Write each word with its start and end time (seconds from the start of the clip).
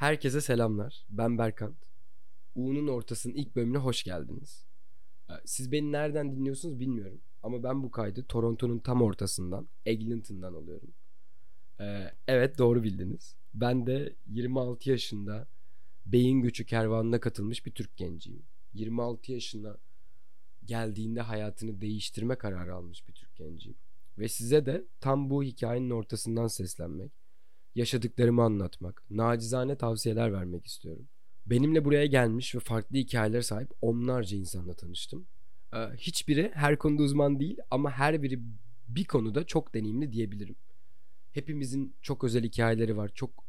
Herkese 0.00 0.40
selamlar. 0.40 1.06
Ben 1.10 1.38
Berkant. 1.38 1.76
U'nun 2.54 2.88
ortasının 2.88 3.34
ilk 3.34 3.56
bölümüne 3.56 3.78
hoş 3.78 4.02
geldiniz. 4.02 4.64
Ee, 5.30 5.32
Siz 5.44 5.72
beni 5.72 5.92
nereden 5.92 6.32
dinliyorsunuz 6.36 6.80
bilmiyorum. 6.80 7.20
Ama 7.42 7.62
ben 7.62 7.82
bu 7.82 7.90
kaydı 7.90 8.24
Toronto'nun 8.24 8.78
tam 8.78 9.02
ortasından, 9.02 9.68
Eglinton'dan 9.86 10.54
alıyorum. 10.54 10.90
Ee, 11.80 12.14
evet 12.28 12.58
doğru 12.58 12.82
bildiniz. 12.82 13.36
Ben 13.54 13.86
de 13.86 14.14
26 14.26 14.90
yaşında 14.90 15.48
beyin 16.06 16.42
göçü 16.42 16.66
kervanına 16.66 17.20
katılmış 17.20 17.66
bir 17.66 17.70
Türk 17.70 17.96
genciyim. 17.96 18.42
26 18.74 19.32
yaşına 19.32 19.76
geldiğinde 20.64 21.20
hayatını 21.20 21.80
değiştirme 21.80 22.36
kararı 22.36 22.74
almış 22.74 23.08
bir 23.08 23.12
Türk 23.12 23.36
genciyim. 23.36 23.78
Ve 24.18 24.28
size 24.28 24.66
de 24.66 24.84
tam 25.00 25.30
bu 25.30 25.42
hikayenin 25.42 25.90
ortasından 25.90 26.46
seslenmek, 26.46 27.19
yaşadıklarımı 27.74 28.42
anlatmak, 28.42 29.02
nacizane 29.10 29.76
tavsiyeler 29.76 30.32
vermek 30.32 30.66
istiyorum. 30.66 31.08
Benimle 31.46 31.84
buraya 31.84 32.06
gelmiş 32.06 32.54
ve 32.54 32.60
farklı 32.60 32.96
hikayelere 32.96 33.42
sahip 33.42 33.68
onlarca 33.82 34.36
insanla 34.36 34.74
tanıştım. 34.74 35.26
Ee, 35.74 35.78
Hiçbiri 35.96 36.50
her 36.54 36.78
konuda 36.78 37.02
uzman 37.02 37.40
değil 37.40 37.58
ama 37.70 37.90
her 37.90 38.22
biri 38.22 38.40
bir 38.88 39.04
konuda 39.04 39.44
çok 39.44 39.74
deneyimli 39.74 40.12
diyebilirim. 40.12 40.56
Hepimizin 41.32 41.94
çok 42.02 42.24
özel 42.24 42.44
hikayeleri 42.44 42.96
var. 42.96 43.10
Çok 43.14 43.44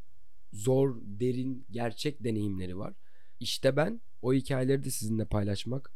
zor, 0.54 0.96
derin, 1.02 1.66
gerçek 1.72 2.24
deneyimleri 2.24 2.78
var. 2.78 2.94
İşte 3.40 3.76
ben 3.76 4.02
o 4.22 4.34
hikayeleri 4.34 4.84
de 4.84 4.90
sizinle 4.90 5.26
paylaşmak 5.26 5.92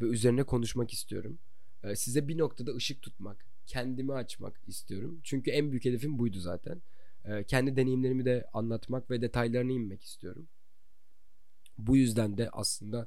ve 0.00 0.06
üzerine 0.06 0.42
konuşmak 0.42 0.92
istiyorum. 0.92 1.38
Ee, 1.84 1.96
Size 1.96 2.28
bir 2.28 2.38
noktada 2.38 2.74
ışık 2.74 3.02
tutmak, 3.02 3.46
kendimi 3.66 4.12
açmak 4.12 4.60
istiyorum. 4.66 5.20
Çünkü 5.22 5.50
en 5.50 5.70
büyük 5.70 5.84
hedefim 5.84 6.18
buydu 6.18 6.38
zaten. 6.38 6.82
Ee, 7.24 7.44
Kendi 7.44 7.76
deneyimlerimi 7.76 8.24
de 8.24 8.46
anlatmak 8.52 9.10
ve 9.10 9.22
detaylarına 9.22 9.72
inmek 9.72 10.02
istiyorum. 10.02 10.48
Bu 11.78 11.96
yüzden 11.96 12.38
de 12.38 12.50
aslında 12.50 13.06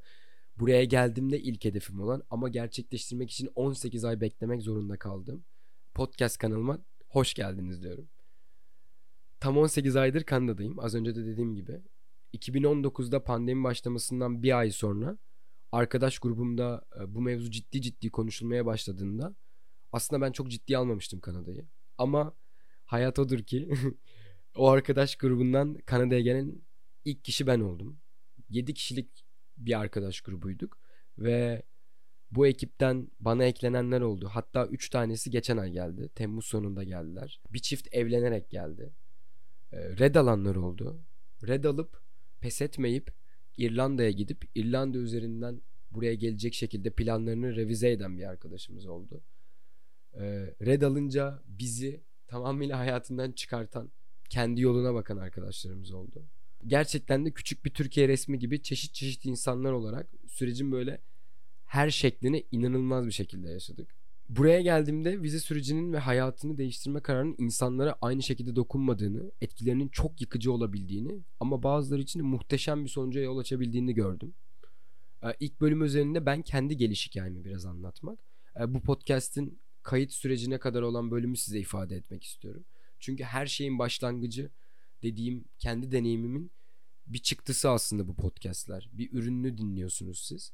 buraya 0.59 0.83
geldiğimde 0.83 1.39
ilk 1.39 1.65
hedefim 1.65 2.01
olan 2.01 2.23
ama 2.29 2.49
gerçekleştirmek 2.49 3.31
için 3.31 3.49
18 3.55 4.05
ay 4.05 4.21
beklemek 4.21 4.61
zorunda 4.61 4.97
kaldım. 4.97 5.45
Podcast 5.93 6.37
kanalıma 6.37 6.79
hoş 7.07 7.33
geldiniz 7.33 7.83
diyorum. 7.83 8.09
Tam 9.39 9.57
18 9.57 9.95
aydır 9.95 10.23
Kanada'dayım. 10.23 10.79
Az 10.79 10.95
önce 10.95 11.15
de 11.15 11.25
dediğim 11.25 11.55
gibi. 11.55 11.81
2019'da 12.33 13.23
pandemi 13.23 13.63
başlamasından 13.63 14.43
bir 14.43 14.59
ay 14.59 14.71
sonra 14.71 15.17
arkadaş 15.71 16.19
grubumda 16.19 16.85
e, 16.99 17.15
bu 17.15 17.21
mevzu 17.21 17.51
ciddi 17.51 17.81
ciddi 17.81 18.09
konuşulmaya 18.09 18.65
başladığında 18.65 19.35
aslında 19.91 20.21
ben 20.21 20.31
çok 20.31 20.51
ciddiye 20.51 20.77
almamıştım 20.77 21.19
Kanada'yı. 21.19 21.67
Ama 21.97 22.35
hayat 22.85 23.19
odur 23.19 23.39
ki 23.39 23.69
o 24.57 24.67
arkadaş 24.67 25.15
grubundan 25.15 25.75
Kanada'ya 25.85 26.21
gelen 26.21 26.61
ilk 27.05 27.23
kişi 27.23 27.47
ben 27.47 27.59
oldum. 27.59 27.99
7 28.49 28.73
kişilik 28.73 29.25
bir 29.57 29.79
arkadaş 29.79 30.21
grubuyduk 30.21 30.77
ve 31.17 31.63
bu 32.31 32.47
ekipten 32.47 33.11
bana 33.19 33.43
eklenenler 33.43 34.01
oldu. 34.01 34.29
Hatta 34.31 34.67
3 34.67 34.89
tanesi 34.89 35.31
geçen 35.31 35.57
ay 35.57 35.71
geldi. 35.71 36.09
Temmuz 36.15 36.45
sonunda 36.45 36.83
geldiler. 36.83 37.41
Bir 37.53 37.59
çift 37.59 37.87
evlenerek 37.91 38.49
geldi. 38.49 38.93
Ee, 39.71 39.77
Red 39.99 40.15
alanlar 40.15 40.55
oldu. 40.55 41.01
Red 41.47 41.63
alıp 41.63 42.01
pes 42.41 42.61
etmeyip 42.61 43.11
İrlanda'ya 43.57 44.11
gidip 44.11 44.45
İrlanda 44.55 44.97
üzerinden 44.97 45.61
buraya 45.91 46.13
gelecek 46.13 46.53
şekilde 46.53 46.89
planlarını 46.89 47.55
revize 47.55 47.91
eden 47.91 48.17
bir 48.17 48.23
arkadaşımız 48.23 48.85
oldu. 48.85 49.23
Ee, 50.13 50.55
Red 50.61 50.81
alınca 50.81 51.43
bizi 51.45 52.03
tamamıyla 52.27 52.79
hayatından 52.79 53.31
çıkartan, 53.31 53.91
kendi 54.29 54.61
yoluna 54.61 54.93
bakan 54.93 55.17
arkadaşlarımız 55.17 55.91
oldu. 55.91 56.23
Gerçekten 56.67 57.25
de 57.25 57.31
küçük 57.31 57.65
bir 57.65 57.69
Türkiye 57.69 58.07
resmi 58.07 58.39
gibi 58.39 58.61
çeşit 58.61 58.93
çeşit 58.93 59.25
insanlar 59.25 59.71
olarak 59.71 60.07
sürecin 60.27 60.71
böyle 60.71 61.01
her 61.65 61.89
şeklini 61.89 62.43
inanılmaz 62.51 63.05
bir 63.05 63.11
şekilde 63.11 63.49
yaşadık. 63.49 63.95
Buraya 64.29 64.61
geldiğimde 64.61 65.21
vize 65.21 65.39
sürecinin 65.39 65.93
ve 65.93 65.97
hayatını 65.97 66.57
değiştirme 66.57 66.99
kararının 66.99 67.35
insanlara 67.37 67.95
aynı 68.01 68.23
şekilde 68.23 68.55
dokunmadığını, 68.55 69.31
etkilerinin 69.41 69.87
çok 69.87 70.21
yıkıcı 70.21 70.51
olabildiğini 70.51 71.19
ama 71.39 71.63
bazıları 71.63 72.01
için 72.01 72.19
de 72.19 72.23
muhteşem 72.23 72.83
bir 72.83 72.89
sonuca 72.89 73.21
yol 73.21 73.37
açabildiğini 73.37 73.93
gördüm. 73.93 74.33
Ee, 75.23 75.27
İlk 75.39 75.61
bölüm 75.61 75.83
üzerinde 75.83 76.25
ben 76.25 76.41
kendi 76.41 76.77
geliş 76.77 77.07
hikayemi 77.07 77.45
biraz 77.45 77.65
anlatmak. 77.65 78.19
Ee, 78.59 78.73
Bu 78.73 78.81
podcast'in 78.81 79.59
kayıt 79.83 80.13
sürecine 80.13 80.57
kadar 80.57 80.81
olan 80.81 81.11
bölümü 81.11 81.37
size 81.37 81.59
ifade 81.59 81.95
etmek 81.95 82.23
istiyorum. 82.23 82.65
Çünkü 82.99 83.23
her 83.23 83.45
şeyin 83.45 83.79
başlangıcı 83.79 84.51
dediğim 85.03 85.45
kendi 85.59 85.91
deneyimimin 85.91 86.51
bir 87.07 87.19
çıktısı 87.19 87.69
aslında 87.69 88.07
bu 88.07 88.15
podcastler. 88.15 88.89
Bir 88.93 89.13
ürününü 89.13 89.57
dinliyorsunuz 89.57 90.19
siz. 90.19 90.51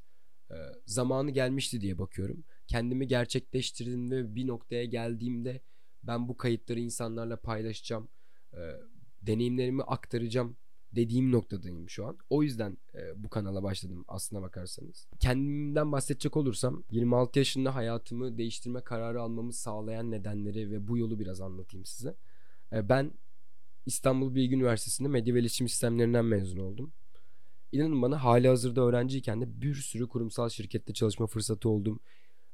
Ee, 0.50 0.54
zamanı 0.86 1.30
gelmişti 1.30 1.80
diye 1.80 1.98
bakıyorum. 1.98 2.44
Kendimi 2.66 3.06
gerçekleştirdim 3.06 4.10
ve 4.10 4.34
bir 4.34 4.46
noktaya 4.46 4.84
geldiğimde 4.84 5.60
ben 6.02 6.28
bu 6.28 6.36
kayıtları 6.36 6.80
insanlarla 6.80 7.40
paylaşacağım. 7.40 8.08
Ee, 8.52 8.58
deneyimlerimi 9.22 9.82
aktaracağım 9.82 10.56
dediğim 10.96 11.32
noktadayım 11.32 11.88
şu 11.88 12.06
an. 12.06 12.18
O 12.30 12.42
yüzden 12.42 12.78
e, 12.94 13.22
bu 13.24 13.28
kanala 13.28 13.62
başladım 13.62 14.04
aslına 14.08 14.42
bakarsanız. 14.42 15.08
Kendimden 15.20 15.92
bahsedecek 15.92 16.36
olursam 16.36 16.84
26 16.90 17.38
yaşında 17.38 17.74
hayatımı 17.74 18.38
değiştirme 18.38 18.80
kararı 18.80 19.22
almamı 19.22 19.52
sağlayan 19.52 20.10
nedenleri 20.10 20.70
ve 20.70 20.88
bu 20.88 20.98
yolu 20.98 21.18
biraz 21.18 21.40
anlatayım 21.40 21.84
size. 21.84 22.16
E, 22.74 22.88
ben 22.88 23.10
İstanbul 23.86 24.34
Bilgi 24.34 24.54
Üniversitesi'nde 24.54 25.08
medya 25.08 25.34
ve 25.34 25.40
iletişim 25.40 25.68
sistemlerinden 25.68 26.24
mezun 26.24 26.58
oldum. 26.58 26.92
İnanın 27.72 28.02
bana 28.02 28.24
hali 28.24 28.48
hazırda 28.48 28.80
öğrenciyken 28.80 29.40
de 29.40 29.62
bir 29.62 29.74
sürü 29.74 30.08
kurumsal 30.08 30.48
şirkette 30.48 30.92
çalışma 30.92 31.26
fırsatı 31.26 31.68
oldum. 31.68 32.00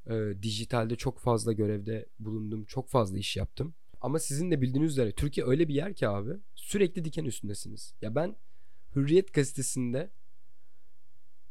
Ee, 0.07 0.35
dijitalde 0.43 0.97
çok 0.97 1.19
fazla 1.19 1.53
görevde 1.53 2.07
bulundum. 2.19 2.65
Çok 2.65 2.89
fazla 2.89 3.19
iş 3.19 3.37
yaptım. 3.37 3.75
Ama 4.01 4.19
sizin 4.19 4.51
de 4.51 4.61
bildiğiniz 4.61 4.91
üzere 4.91 5.13
Türkiye 5.13 5.47
öyle 5.47 5.69
bir 5.69 5.75
yer 5.75 5.95
ki 5.95 6.09
abi 6.09 6.31
sürekli 6.55 7.05
diken 7.05 7.25
üstündesiniz. 7.25 7.95
Ya 8.03 8.15
ben 8.15 8.37
Hürriyet 8.97 9.35
gazetesinde 9.35 10.11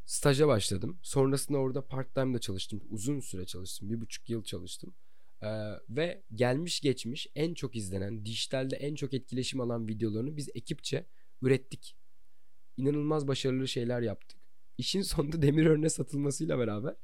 staja 0.06 0.48
başladım. 0.48 1.00
Sonrasında 1.02 1.58
orada 1.58 1.88
part 1.88 2.16
time'da 2.16 2.40
çalıştım. 2.40 2.82
Uzun 2.90 3.20
süre 3.20 3.46
çalıştım. 3.46 3.90
Bir 3.90 4.02
buçuk 4.02 4.30
yıl 4.30 4.44
çalıştım. 4.44 4.94
Ee, 5.42 5.48
ve 5.90 6.24
gelmiş 6.36 6.82
geçmiş 6.82 7.28
en 7.36 7.54
çok 7.54 7.76
izlenen, 7.76 8.26
dijitalde 8.26 8.76
en 8.76 8.96
çok 8.96 9.14
etkileşim 9.14 9.62
alan 9.62 9.88
videolarını 9.88 10.38
biz 10.38 10.50
ekipçe 10.56 11.06
ürettik. 11.42 11.96
İnanılmaz 12.78 13.28
başarılı 13.28 13.68
şeyler 13.68 14.02
yaptık. 14.02 14.40
İşin 14.78 15.02
sonunda 15.02 15.42
demir 15.42 15.66
örne 15.66 15.90
satılmasıyla 15.90 16.60
beraber 16.60 16.96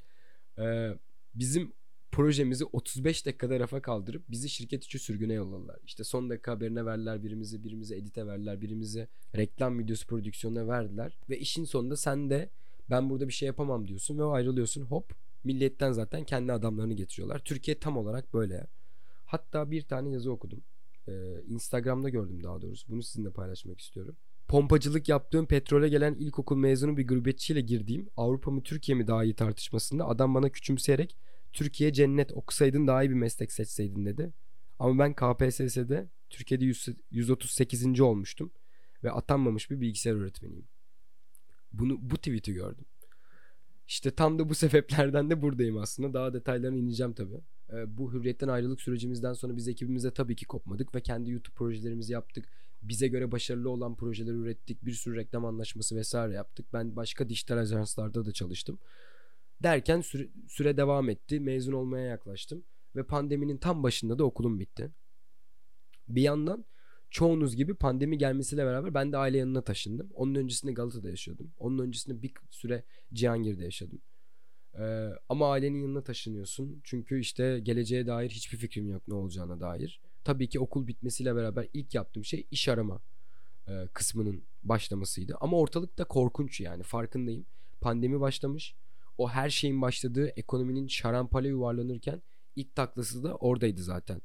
e, 0.59 0.97
bizim 1.35 1.73
projemizi 2.11 2.65
35 2.65 3.25
dakikada 3.25 3.59
rafa 3.59 3.81
kaldırıp 3.81 4.31
bizi 4.31 4.49
şirket 4.49 4.83
içi 4.83 4.99
sürgüne 4.99 5.33
yolladılar. 5.33 5.79
İşte 5.85 6.03
son 6.03 6.29
dakika 6.29 6.51
haberine 6.51 6.85
verdiler 6.85 7.23
birimizi, 7.23 7.63
birimize 7.63 7.97
edite 7.97 8.27
verdiler, 8.27 8.61
birimize 8.61 9.07
reklam 9.35 9.79
videosu 9.79 10.07
prodüksiyonuna 10.07 10.67
verdiler. 10.67 11.17
Ve 11.29 11.39
işin 11.39 11.63
sonunda 11.65 11.97
sen 11.97 12.29
de 12.29 12.49
ben 12.89 13.09
burada 13.09 13.27
bir 13.27 13.33
şey 13.33 13.47
yapamam 13.47 13.87
diyorsun 13.87 14.17
ve 14.17 14.23
ayrılıyorsun 14.23 14.81
hop 14.81 15.13
Milletten 15.45 15.91
zaten 15.91 16.23
kendi 16.23 16.53
adamlarını 16.53 16.93
getiriyorlar. 16.93 17.39
Türkiye 17.39 17.79
tam 17.79 17.97
olarak 17.97 18.33
böyle. 18.33 18.67
Hatta 19.25 19.71
bir 19.71 19.81
tane 19.81 20.09
yazı 20.09 20.31
okudum. 20.31 20.63
Ee, 21.07 21.41
Instagram'da 21.47 22.09
gördüm 22.09 22.43
daha 22.43 22.61
doğrusu. 22.61 22.91
Bunu 22.91 23.03
sizinle 23.03 23.31
paylaşmak 23.31 23.79
istiyorum. 23.79 24.15
Pompacılık 24.47 25.09
yaptığım 25.09 25.45
petrole 25.45 25.89
gelen 25.89 26.15
ilkokul 26.15 26.57
mezunu 26.57 26.97
bir 26.97 27.07
gurbetçiyle 27.07 27.61
girdiğim 27.61 28.09
Avrupa 28.17 28.51
mı 28.51 28.63
Türkiye 28.63 28.97
mi 28.97 29.07
daha 29.07 29.23
iyi 29.23 29.35
tartışmasında 29.35 30.07
adam 30.07 30.35
bana 30.35 30.49
küçümseyerek 30.49 31.17
Türkiye 31.53 31.93
cennet 31.93 32.31
okusaydın 32.33 32.87
daha 32.87 33.03
iyi 33.03 33.09
bir 33.09 33.15
meslek 33.15 33.51
seçseydin 33.51 34.05
dedi. 34.05 34.33
Ama 34.79 34.99
ben 34.99 35.13
KPSS'de 35.13 36.09
Türkiye'de 36.29 36.65
100 36.65 36.87
138. 37.11 38.01
olmuştum 38.01 38.51
ve 39.03 39.11
atanmamış 39.11 39.71
bir 39.71 39.81
bilgisayar 39.81 40.15
öğretmeniyim. 40.15 40.67
Bunu 41.73 41.97
bu 42.01 42.17
tweet'i 42.17 42.53
gördüm. 42.53 42.85
İşte 43.87 44.11
tam 44.11 44.39
da 44.39 44.49
bu 44.49 44.55
sebeplerden 44.55 45.29
de 45.29 45.41
buradayım 45.41 45.77
aslında. 45.77 46.13
Daha 46.13 46.33
detaylarına 46.33 46.77
ineceğim 46.77 47.13
tabii. 47.13 47.41
Ee, 47.73 47.97
bu 47.97 48.13
hürriyetten 48.13 48.47
ayrılık 48.47 48.81
sürecimizden 48.81 49.33
sonra 49.33 49.55
biz 49.55 49.67
ekibimizde 49.67 50.13
tabii 50.13 50.35
ki 50.35 50.45
kopmadık 50.45 50.95
ve 50.95 51.01
kendi 51.01 51.31
YouTube 51.31 51.55
projelerimizi 51.55 52.13
yaptık. 52.13 52.45
Bize 52.81 53.07
göre 53.07 53.31
başarılı 53.31 53.69
olan 53.69 53.95
projeler 53.95 54.33
ürettik. 54.33 54.85
Bir 54.85 54.91
sürü 54.91 55.15
reklam 55.15 55.45
anlaşması 55.45 55.95
vesaire 55.95 56.33
yaptık. 56.33 56.65
Ben 56.73 56.95
başka 56.95 57.29
dijital 57.29 57.57
ajanslarda 57.57 58.25
da 58.25 58.31
çalıştım. 58.31 58.79
Derken 59.63 60.01
süre, 60.01 60.27
süre 60.47 60.77
devam 60.77 61.09
etti. 61.09 61.39
Mezun 61.39 61.73
olmaya 61.73 62.05
yaklaştım. 62.05 62.63
Ve 62.95 63.03
pandeminin 63.03 63.57
tam 63.57 63.83
başında 63.83 64.19
da 64.19 64.23
okulum 64.23 64.59
bitti. 64.59 64.91
Bir 66.07 66.21
yandan 66.21 66.65
çoğunuz 67.09 67.55
gibi 67.55 67.73
pandemi 67.73 68.17
gelmesiyle 68.17 68.65
beraber 68.65 68.93
ben 68.93 69.11
de 69.11 69.17
aile 69.17 69.37
yanına 69.37 69.61
taşındım. 69.61 70.09
Onun 70.13 70.35
öncesinde 70.35 70.73
Galata'da 70.73 71.09
yaşıyordum. 71.09 71.51
Onun 71.57 71.79
öncesinde 71.79 72.21
bir 72.21 72.33
süre 72.51 72.83
Cihangir'de 73.13 73.63
yaşadım. 73.63 74.01
Ee, 74.79 75.09
ama 75.29 75.51
ailenin 75.51 75.81
yanına 75.81 76.03
taşınıyorsun. 76.03 76.81
Çünkü 76.83 77.19
işte 77.19 77.59
geleceğe 77.63 78.07
dair 78.07 78.29
hiçbir 78.29 78.57
fikrim 78.57 78.89
yok 78.89 79.07
ne 79.07 79.13
olacağına 79.13 79.59
dair. 79.59 80.01
Tabii 80.23 80.49
ki 80.49 80.59
okul 80.59 80.87
bitmesiyle 80.87 81.35
beraber 81.35 81.67
ilk 81.73 81.95
yaptığım 81.95 82.25
şey 82.25 82.47
iş 82.51 82.67
arama 82.67 83.01
e, 83.67 83.87
kısmının 83.93 84.43
başlamasıydı. 84.63 85.37
Ama 85.39 85.57
ortalık 85.57 85.97
da 85.97 86.03
korkunç 86.03 86.61
yani 86.61 86.83
farkındayım. 86.83 87.45
Pandemi 87.81 88.19
başlamış. 88.19 88.75
O 89.17 89.29
her 89.29 89.49
şeyin 89.49 89.81
başladığı 89.81 90.27
ekonominin 90.27 90.87
şarampole 90.87 91.47
yuvarlanırken 91.47 92.21
ilk 92.55 92.75
taklası 92.75 93.23
da 93.23 93.35
oradaydı 93.35 93.83
zaten. 93.83 94.21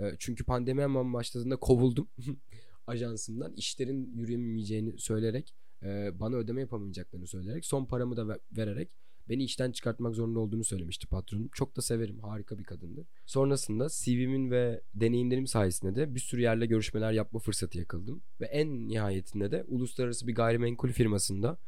E, 0.00 0.12
çünkü 0.18 0.44
pandemi 0.44 0.82
hemen 0.82 1.12
başladığında 1.12 1.56
kovuldum 1.56 2.08
ajansımdan. 2.86 3.52
İşlerin 3.56 4.12
yürüyemeyeceğini 4.14 4.98
söyleyerek 4.98 5.54
e, 5.82 6.20
bana 6.20 6.36
ödeme 6.36 6.60
yapamayacaklarını 6.60 7.26
söyleyerek 7.26 7.66
son 7.66 7.84
paramı 7.84 8.16
da 8.16 8.38
vererek 8.52 8.90
beni 9.28 9.44
işten 9.44 9.72
çıkartmak 9.72 10.14
zorunda 10.14 10.40
olduğunu 10.40 10.64
söylemişti 10.64 11.06
patronum. 11.06 11.48
Çok 11.48 11.76
da 11.76 11.82
severim. 11.82 12.18
Harika 12.20 12.58
bir 12.58 12.64
kadındı. 12.64 13.06
Sonrasında 13.26 13.88
CV'min 13.90 14.50
ve 14.50 14.82
deneyimlerim 14.94 15.46
sayesinde 15.46 15.96
de 15.96 16.14
bir 16.14 16.20
sürü 16.20 16.40
yerle 16.40 16.66
görüşmeler 16.66 17.12
yapma 17.12 17.40
fırsatı 17.40 17.78
yakıldım. 17.78 18.22
Ve 18.40 18.46
en 18.46 18.88
nihayetinde 18.88 19.50
de 19.50 19.64
uluslararası 19.68 20.26
bir 20.26 20.34
gayrimenkul 20.34 20.88
firmasında 20.88 21.58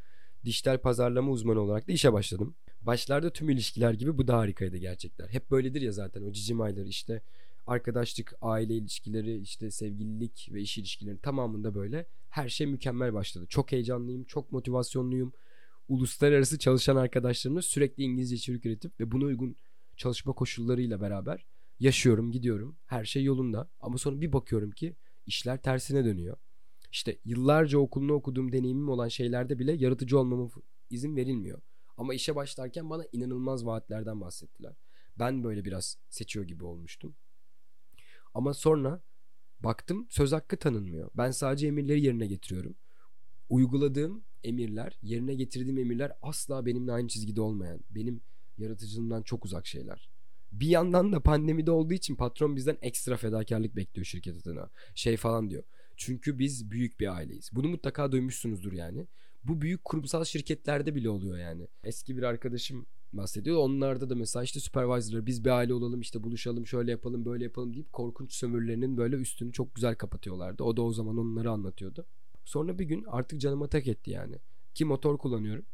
dijital 0.44 0.78
pazarlama 0.78 1.31
uzmanı 1.31 1.61
olarak 1.61 1.88
da 1.88 1.93
işe 1.93 2.12
başladım. 2.12 2.55
Başlarda 2.81 3.32
tüm 3.32 3.50
ilişkiler 3.50 3.94
gibi 3.94 4.19
bu 4.19 4.28
da 4.28 4.38
harikaydı 4.38 4.76
gerçekten. 4.76 5.28
Hep 5.28 5.50
böyledir 5.50 5.81
ya 5.81 5.93
zaten 5.93 6.23
o 6.23 6.32
cicim 6.32 6.61
ayları 6.61 6.88
işte 6.88 7.23
arkadaşlık, 7.67 8.35
aile 8.41 8.75
ilişkileri, 8.75 9.39
işte 9.39 9.71
sevgililik 9.71 10.49
ve 10.53 10.61
iş 10.61 10.79
ilişkileri 10.79 11.19
tamamında 11.19 11.75
böyle 11.75 12.07
her 12.29 12.49
şey 12.49 12.67
mükemmel 12.67 13.15
başladı. 13.15 13.47
Çok 13.49 13.73
heyecanlıyım, 13.73 14.25
çok 14.25 14.53
motivasyonluyum. 14.53 15.33
Uluslararası 15.89 16.59
çalışan 16.59 16.97
arkadaşlarımla 16.97 17.63
sürekli 17.63 18.03
İngilizce 18.03 18.37
içerik 18.37 18.67
üretip 18.67 19.01
ve 19.01 19.13
buna 19.13 19.25
uygun 19.25 19.57
çalışma 19.97 20.33
koşullarıyla 20.33 21.01
beraber 21.01 21.47
yaşıyorum, 21.81 22.33
gidiyorum. 22.33 22.77
Her 22.87 23.05
şey 23.05 23.25
yolunda. 23.25 23.71
Ama 23.81 23.99
sonra 23.99 24.21
bir 24.21 24.33
bakıyorum 24.33 24.71
ki 24.71 24.97
işler 25.27 25.62
tersine 25.62 26.05
dönüyor. 26.05 26.37
İşte 26.93 27.19
yıllarca 27.25 27.79
okulunu 27.79 28.12
okuduğum 28.12 28.53
deneyimim 28.53 28.89
olan 28.89 29.09
şeylerde 29.09 29.59
bile 29.59 29.73
yaratıcı 29.73 30.19
olmama 30.19 30.51
izin 30.91 31.17
verilmiyor. 31.17 31.61
Ama 31.97 32.15
işe 32.15 32.37
başlarken 32.37 32.91
bana 32.91 33.05
inanılmaz 33.12 33.67
vaatlerden 33.67 34.21
bahsettiler. 34.21 34.77
Ben 35.19 35.45
böyle 35.45 35.65
biraz 35.65 35.99
seçiyor 36.09 36.45
gibi 36.45 36.65
olmuştum. 36.65 37.15
Ama 38.37 38.55
sonra 38.55 39.03
baktım 39.61 40.06
söz 40.11 40.33
hakkı 40.33 40.56
tanınmıyor. 40.56 41.11
Ben 41.15 41.31
sadece 41.31 41.67
emirleri 41.67 42.05
yerine 42.05 42.27
getiriyorum. 42.27 42.75
Uyguladığım 43.49 44.25
emirler, 44.44 44.99
yerine 45.03 45.35
getirdiğim 45.35 45.79
emirler 45.79 46.12
asla 46.23 46.67
benimle 46.67 46.93
aynı 46.93 47.09
çizgide 47.09 47.41
olmayan, 47.41 47.81
benim 47.91 48.21
yaratıcılığımdan 48.59 49.23
çok 49.23 49.44
uzak 49.44 49.67
şeyler. 49.67 50.11
Bir 50.53 50.67
yandan 50.67 51.12
da 51.12 51.23
pandemide 51.23 51.71
olduğu 51.71 51.94
için 51.94 52.17
patron 52.17 52.56
bizden 52.56 52.79
ekstra 52.83 53.17
fedakarlık 53.17 53.77
bekliyor 53.77 54.05
şirket 54.05 54.37
adına. 54.37 54.71
Şey 54.94 55.17
falan 55.17 55.50
diyor. 55.50 55.62
Çünkü 55.97 56.38
biz 56.38 56.71
büyük 56.71 57.00
bir 57.00 57.17
aileyiz. 57.17 57.50
Bunu 57.53 57.69
mutlaka 57.69 58.12
duymuşsunuzdur 58.12 58.73
yani. 58.73 59.06
Bu 59.44 59.61
büyük 59.61 59.85
kurumsal 59.85 60.25
şirketlerde 60.25 60.94
bile 60.94 61.09
oluyor 61.09 61.38
yani. 61.38 61.69
Eski 61.85 62.17
bir 62.17 62.23
arkadaşım 62.23 62.87
bahsediyor. 63.17 63.57
Onlarda 63.57 64.11
da 64.11 64.15
mesela 64.15 64.43
işte 64.43 64.61
supervisor'lar 64.61 65.27
biz 65.27 65.45
bir 65.45 65.51
aile 65.51 65.75
olalım 65.75 66.01
işte 66.01 66.23
buluşalım 66.23 66.67
şöyle 66.67 66.91
yapalım 66.91 67.25
böyle 67.25 67.45
yapalım 67.45 67.75
deyip 67.75 67.93
korkunç 67.93 68.33
sömürülerinin 68.33 68.97
böyle 68.97 69.17
üstünü 69.17 69.53
çok 69.53 69.75
güzel 69.75 69.95
kapatıyorlardı. 69.95 70.65
O 70.65 70.77
da 70.77 70.83
o 70.83 70.93
zaman 70.93 71.19
onları 71.19 71.51
anlatıyordu. 71.51 72.07
Sonra 72.45 72.79
bir 72.79 72.85
gün 72.85 73.05
artık 73.07 73.41
canıma 73.41 73.69
tak 73.69 73.87
etti 73.87 74.11
yani. 74.11 74.37
Ki 74.75 74.85
motor 74.85 75.19
kullanıyorum. 75.19 75.65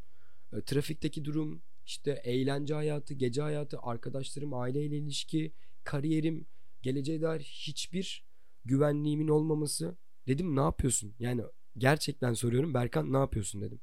E, 0.52 0.60
trafikteki 0.60 1.24
durum, 1.24 1.62
işte 1.86 2.20
eğlence 2.24 2.74
hayatı, 2.74 3.14
gece 3.14 3.42
hayatı, 3.42 3.78
arkadaşlarım, 3.82 4.54
aileyle 4.54 4.96
ilişki, 4.96 5.52
kariyerim, 5.84 6.46
geleceğe 6.82 7.22
dair 7.22 7.40
hiçbir 7.40 8.24
güvenliğimin 8.64 9.28
olmaması. 9.28 9.96
Dedim 10.26 10.56
ne 10.56 10.60
yapıyorsun? 10.60 11.14
Yani 11.18 11.42
gerçekten 11.78 12.32
soruyorum 12.32 12.74
Berkan 12.74 13.12
ne 13.12 13.18
yapıyorsun 13.18 13.60
dedim. 13.60 13.80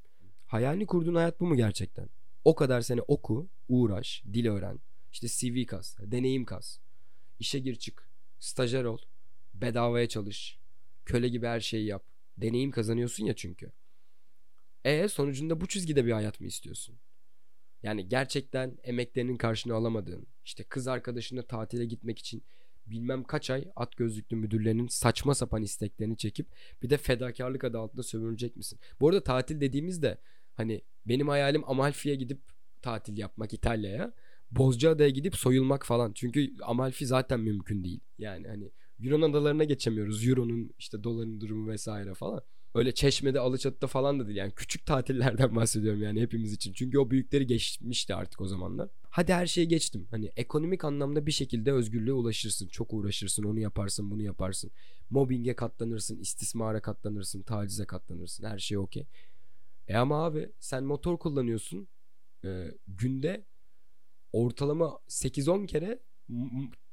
Hayalini 0.48 0.86
kurduğun 0.86 1.16
hayat 1.16 1.40
bu 1.40 1.46
mu 1.46 1.56
gerçekten? 1.56 2.10
O 2.46 2.56
kadar 2.56 2.82
sene 2.82 3.02
oku, 3.02 3.50
uğraş, 3.68 4.24
dil 4.34 4.48
öğren. 4.48 4.80
İşte 5.12 5.28
CV 5.28 5.66
kas, 5.66 5.98
deneyim 6.00 6.46
kas. 6.46 6.80
İşe 7.40 7.60
gir 7.60 7.76
çık, 7.76 8.10
stajyer 8.40 8.84
ol, 8.84 8.98
bedavaya 9.54 10.08
çalış. 10.08 10.60
Köle 11.06 11.30
gibi 11.30 11.46
her 11.46 11.60
şeyi 11.60 11.86
yap. 11.86 12.06
Deneyim 12.38 12.72
kazanıyorsun 12.72 13.26
ya 13.26 13.36
çünkü. 13.36 13.72
E 14.86 15.08
sonucunda 15.08 15.62
bu 15.62 15.68
çizgide 15.68 16.06
bir 16.06 16.12
hayat 16.12 16.40
mı 16.40 16.48
istiyorsun? 16.48 17.00
Yani 17.84 18.08
gerçekten 18.08 18.78
emeklerinin 18.84 19.38
karşını 19.38 19.74
alamadığın, 19.74 20.28
işte 20.46 20.64
kız 20.64 20.88
arkadaşınla 20.88 21.48
tatile 21.48 21.86
gitmek 21.86 22.20
için 22.20 22.44
bilmem 22.86 23.24
kaç 23.24 23.50
ay 23.50 23.68
at 23.76 23.98
gözlüklü 23.98 24.36
müdürlerinin 24.36 24.88
saçma 24.88 25.36
sapan 25.36 25.64
isteklerini 25.64 26.18
çekip 26.18 26.48
bir 26.84 26.90
de 26.90 26.98
fedakarlık 26.98 27.64
adı 27.64 27.80
altında 27.80 28.04
sömürülecek 28.04 28.56
misin? 28.56 28.80
Bu 29.00 29.10
arada 29.10 29.24
tatil 29.24 29.62
dediğimizde 29.62 30.18
hani 30.54 30.82
benim 31.10 31.28
hayalim 31.28 31.64
Amalfi'ye 31.70 32.16
gidip 32.16 32.40
tatil 32.82 33.18
yapmak 33.18 33.54
İtalya'ya. 33.54 34.14
Bozcaada'ya 34.52 35.10
gidip 35.10 35.36
soyulmak 35.36 35.86
falan. 35.86 36.12
Çünkü 36.14 36.54
Amalfi 36.64 37.06
zaten 37.06 37.40
mümkün 37.40 37.84
değil. 37.84 38.00
Yani 38.18 38.48
hani 38.48 38.72
Yunan 39.00 39.30
adalarına 39.30 39.64
geçemiyoruz. 39.64 40.28
Euro'nun 40.28 40.72
işte 40.80 41.04
doların 41.04 41.42
durumu 41.42 41.68
vesaire 41.68 42.14
falan. 42.14 42.42
Öyle 42.76 42.92
Çeşme'de, 42.92 43.40
Alaçatı'da 43.40 43.88
falan 43.88 44.20
da 44.20 44.28
değil. 44.28 44.38
Yani 44.38 44.52
küçük 44.56 44.86
tatillerden 44.86 45.56
bahsediyorum 45.56 46.04
yani 46.04 46.22
hepimiz 46.22 46.54
için. 46.54 46.74
Çünkü 46.74 47.00
o 47.00 47.10
büyükleri 47.12 47.48
geçmişti 47.48 48.16
artık 48.16 48.42
o 48.42 48.48
zamanlar. 48.48 48.90
Hadi 49.10 49.34
her 49.34 49.48
şeyi 49.48 49.68
geçtim. 49.68 50.08
Hani 50.12 50.32
ekonomik 50.36 50.84
anlamda 50.84 51.26
bir 51.26 51.32
şekilde 51.32 51.72
özgürlüğe 51.72 52.14
ulaşırsın. 52.14 52.68
Çok 52.68 52.94
uğraşırsın, 52.94 53.44
onu 53.44 53.60
yaparsın, 53.60 54.12
bunu 54.12 54.22
yaparsın. 54.22 54.72
Mobbinge 55.10 55.56
katlanırsın, 55.56 56.20
istismara 56.20 56.82
katlanırsın, 56.82 57.42
tacize 57.42 57.86
katlanırsın. 57.86 58.44
Her 58.44 58.60
şey 58.60 58.78
okey. 58.78 59.08
E 59.90 59.98
ama 59.98 60.26
abi 60.26 60.52
sen 60.60 60.84
motor 60.84 61.20
kullanıyorsun. 61.20 61.88
E, 62.46 62.72
günde 62.88 63.46
ortalama 64.34 65.00
8-10 65.08 65.68
kere 65.68 66.00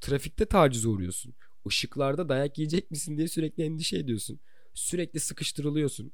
trafikte 0.00 0.46
tacize 0.46 0.88
uğruyorsun. 0.88 1.34
Işıklarda 1.66 2.28
dayak 2.28 2.58
yiyecek 2.58 2.90
misin 2.90 3.16
diye 3.16 3.28
sürekli 3.28 3.64
endişe 3.64 3.98
ediyorsun. 3.98 4.40
Sürekli 4.74 5.20
sıkıştırılıyorsun. 5.20 6.12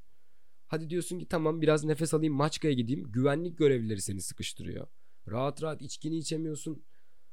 Hadi 0.67 0.91
diyorsun 0.91 1.19
ki 1.19 1.29
tamam 1.29 1.63
biraz 1.63 1.85
nefes 1.85 2.15
alayım 2.15 2.35
Maçka'ya 2.35 2.75
gideyim. 2.75 3.13
Güvenlik 3.13 3.59
görevlileri 3.59 4.03
seni 4.03 4.21
sıkıştırıyor. 4.23 4.87
Rahat 5.29 5.63
rahat 5.63 5.83
içkini 5.83 6.17
içemiyorsun. 6.19 6.85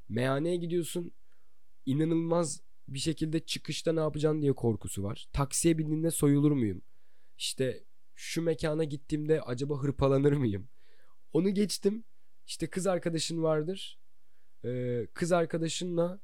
Meyhaneye 0.10 0.56
gidiyorsun. 0.56 1.12
İnanılmaz 1.86 2.62
bir 2.88 3.00
şekilde 3.00 3.40
çıkışta 3.40 3.94
ne 3.94 4.00
yapacaksın 4.00 4.42
diye 4.42 4.54
korkusu 4.54 5.04
var. 5.04 5.28
Taksiye 5.34 5.78
bindiğinde 5.78 6.12
soyulur 6.12 6.52
muyum? 6.52 6.82
İşte 7.38 7.84
şu 8.20 8.42
mekana 8.42 8.84
gittiğimde 8.84 9.42
acaba 9.42 9.84
hırpalanır 9.84 10.34
mıyım? 10.34 10.68
Onu 11.34 11.50
geçtim. 11.50 12.04
İşte 12.48 12.70
kız 12.70 12.88
arkadaşın 12.88 13.44
vardır. 13.44 14.00
Ee, 14.66 15.08
kız 15.14 15.32
arkadaşınla 15.32 16.20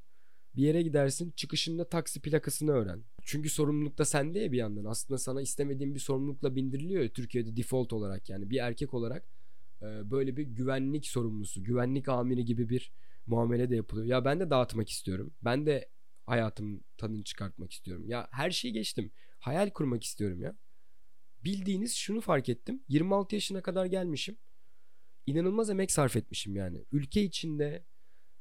bir 0.55 0.63
yere 0.63 0.81
gidersin 0.81 1.31
çıkışında 1.31 1.89
taksi 1.89 2.21
plakasını 2.21 2.71
öğren. 2.71 3.03
Çünkü 3.23 3.49
sorumluluk 3.49 3.97
da 3.97 4.05
sende 4.05 4.39
ya 4.39 4.51
bir 4.51 4.57
yandan. 4.57 4.85
Aslında 4.85 5.17
sana 5.17 5.41
istemediğin 5.41 5.95
bir 5.95 5.99
sorumlulukla 5.99 6.55
bindiriliyor 6.55 7.03
ya 7.03 7.13
Türkiye'de 7.13 7.57
default 7.57 7.93
olarak 7.93 8.29
yani 8.29 8.49
bir 8.49 8.57
erkek 8.57 8.93
olarak 8.93 9.25
e, 9.81 10.11
böyle 10.11 10.37
bir 10.37 10.43
güvenlik 10.43 11.07
sorumlusu, 11.07 11.63
güvenlik 11.63 12.09
amiri 12.09 12.45
gibi 12.45 12.69
bir 12.69 12.91
muamele 13.27 13.69
de 13.69 13.75
yapılıyor. 13.75 14.07
Ya 14.07 14.25
ben 14.25 14.39
de 14.39 14.49
dağıtmak 14.49 14.89
istiyorum. 14.89 15.33
Ben 15.41 15.65
de 15.65 15.89
hayatım 16.25 16.83
tadını 16.97 17.23
çıkartmak 17.23 17.71
istiyorum. 17.71 18.03
Ya 18.07 18.27
her 18.31 18.51
şeyi 18.51 18.73
geçtim. 18.73 19.11
Hayal 19.39 19.69
kurmak 19.69 20.03
istiyorum 20.03 20.41
ya. 20.41 20.55
Bildiğiniz 21.45 21.95
şunu 21.95 22.21
fark 22.21 22.49
ettim. 22.49 22.83
26 22.87 23.35
yaşına 23.35 23.61
kadar 23.61 23.85
gelmişim. 23.85 24.37
İnanılmaz 25.27 25.69
emek 25.69 25.91
sarf 25.91 26.15
etmişim 26.15 26.55
yani. 26.55 26.85
Ülke 26.91 27.23
içinde 27.23 27.85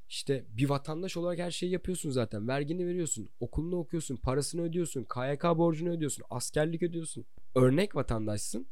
işte 0.09 0.45
bir 0.49 0.69
vatandaş 0.69 1.17
olarak 1.17 1.39
her 1.39 1.51
şeyi 1.51 1.73
yapıyorsun 1.73 2.11
zaten. 2.11 2.49
Vergini 2.49 2.87
veriyorsun, 2.87 3.31
okulunu 3.41 3.77
okuyorsun, 3.77 4.17
parasını 4.17 4.63
ödüyorsun, 4.63 5.05
KYK 5.05 5.45
borcunu 5.45 5.91
ödüyorsun, 5.91 6.25
askerlik 6.31 6.83
ödüyorsun. 6.83 7.27
Örnek 7.55 7.97
vatandaşsın 7.97 8.67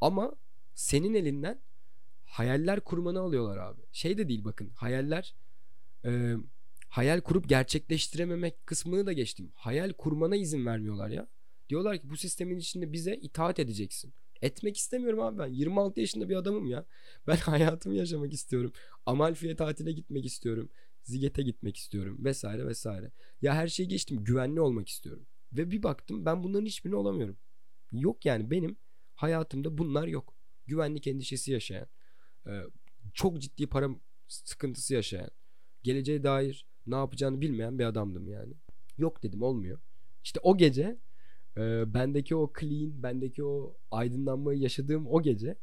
ama 0.00 0.34
senin 0.74 1.14
elinden 1.14 1.60
hayaller 2.24 2.80
kurmanı 2.80 3.20
alıyorlar 3.20 3.56
abi. 3.56 3.82
Şey 3.92 4.18
de 4.18 4.28
değil 4.28 4.44
bakın 4.44 4.70
hayaller 4.70 5.34
e, 6.04 6.34
hayal 6.88 7.20
kurup 7.20 7.48
gerçekleştirememek 7.48 8.66
kısmını 8.66 9.06
da 9.06 9.12
geçtim. 9.12 9.52
Hayal 9.54 9.92
kurmana 9.92 10.36
izin 10.36 10.66
vermiyorlar 10.66 11.08
ya. 11.08 11.28
Diyorlar 11.68 11.98
ki 11.98 12.10
bu 12.10 12.16
sistemin 12.16 12.58
içinde 12.58 12.92
bize 12.92 13.14
itaat 13.14 13.58
edeceksin. 13.58 14.14
Etmek 14.42 14.76
istemiyorum 14.76 15.20
abi 15.20 15.38
ben. 15.38 15.46
26 15.46 16.00
yaşında 16.00 16.28
bir 16.28 16.36
adamım 16.36 16.66
ya. 16.66 16.86
Ben 17.26 17.36
hayatımı 17.36 17.94
yaşamak 17.94 18.32
istiyorum. 18.32 18.72
Amalfi'ye 19.06 19.56
tatile 19.56 19.92
gitmek 19.92 20.26
istiyorum. 20.26 20.70
Ziget'e 21.02 21.42
gitmek 21.42 21.76
istiyorum 21.76 22.24
vesaire 22.24 22.66
vesaire. 22.66 23.12
Ya 23.42 23.54
her 23.54 23.68
şeyi 23.68 23.88
geçtim. 23.88 24.24
Güvenli 24.24 24.60
olmak 24.60 24.88
istiyorum. 24.88 25.26
Ve 25.52 25.70
bir 25.70 25.82
baktım 25.82 26.24
ben 26.24 26.44
bunların 26.44 26.66
hiçbirini 26.66 26.96
olamıyorum. 26.96 27.36
Yok 27.92 28.26
yani 28.26 28.50
benim 28.50 28.76
hayatımda 29.14 29.78
bunlar 29.78 30.06
yok. 30.06 30.34
Güvenlik 30.66 31.06
endişesi 31.06 31.52
yaşayan, 31.52 31.86
çok 33.14 33.40
ciddi 33.40 33.66
para 33.66 33.88
sıkıntısı 34.28 34.94
yaşayan, 34.94 35.30
geleceğe 35.82 36.22
dair 36.22 36.66
ne 36.86 36.94
yapacağını 36.94 37.40
bilmeyen 37.40 37.78
bir 37.78 37.84
adamdım 37.84 38.28
yani. 38.28 38.54
Yok 38.98 39.22
dedim 39.22 39.42
olmuyor. 39.42 39.80
İşte 40.24 40.40
o 40.42 40.56
gece 40.56 40.98
Ee, 41.58 41.94
bendeki 41.94 42.36
o 42.36 42.52
clean, 42.60 43.02
bendeki 43.02 43.44
o 43.44 43.76
aydınlanmayı 43.90 44.60
yaşadığım 44.60 45.06
o 45.06 45.22
gece 45.22 45.56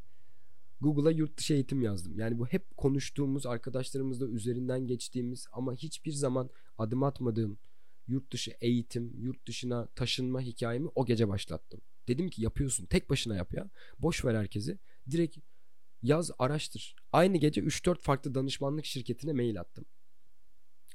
Google'a 0.80 1.10
yurt 1.10 1.38
dışı 1.38 1.54
eğitim 1.54 1.82
yazdım. 1.82 2.18
Yani 2.18 2.38
bu 2.38 2.46
hep 2.46 2.76
konuştuğumuz, 2.76 3.46
arkadaşlarımızla 3.46 4.26
üzerinden 4.26 4.86
geçtiğimiz 4.86 5.46
ama 5.52 5.74
hiçbir 5.74 6.12
zaman 6.12 6.50
adım 6.78 7.02
atmadığım 7.02 7.58
yurt 8.06 8.32
dışı 8.32 8.52
eğitim, 8.60 9.12
yurt 9.20 9.48
dışına 9.48 9.86
taşınma 9.86 10.40
hikayemi 10.40 10.88
o 10.94 11.06
gece 11.06 11.28
başlattım. 11.28 11.80
Dedim 12.08 12.28
ki 12.28 12.42
yapıyorsun. 12.42 12.86
Tek 12.86 13.10
başına 13.10 13.36
yap 13.36 13.54
ya. 13.54 13.70
Boş 13.98 14.24
ver 14.24 14.34
herkesi. 14.34 14.78
Direkt 15.10 15.38
yaz, 16.02 16.30
araştır. 16.38 16.96
Aynı 17.12 17.36
gece 17.36 17.60
3-4 17.60 17.98
farklı 18.00 18.34
danışmanlık 18.34 18.84
şirketine 18.84 19.32
mail 19.32 19.60
attım. 19.60 19.84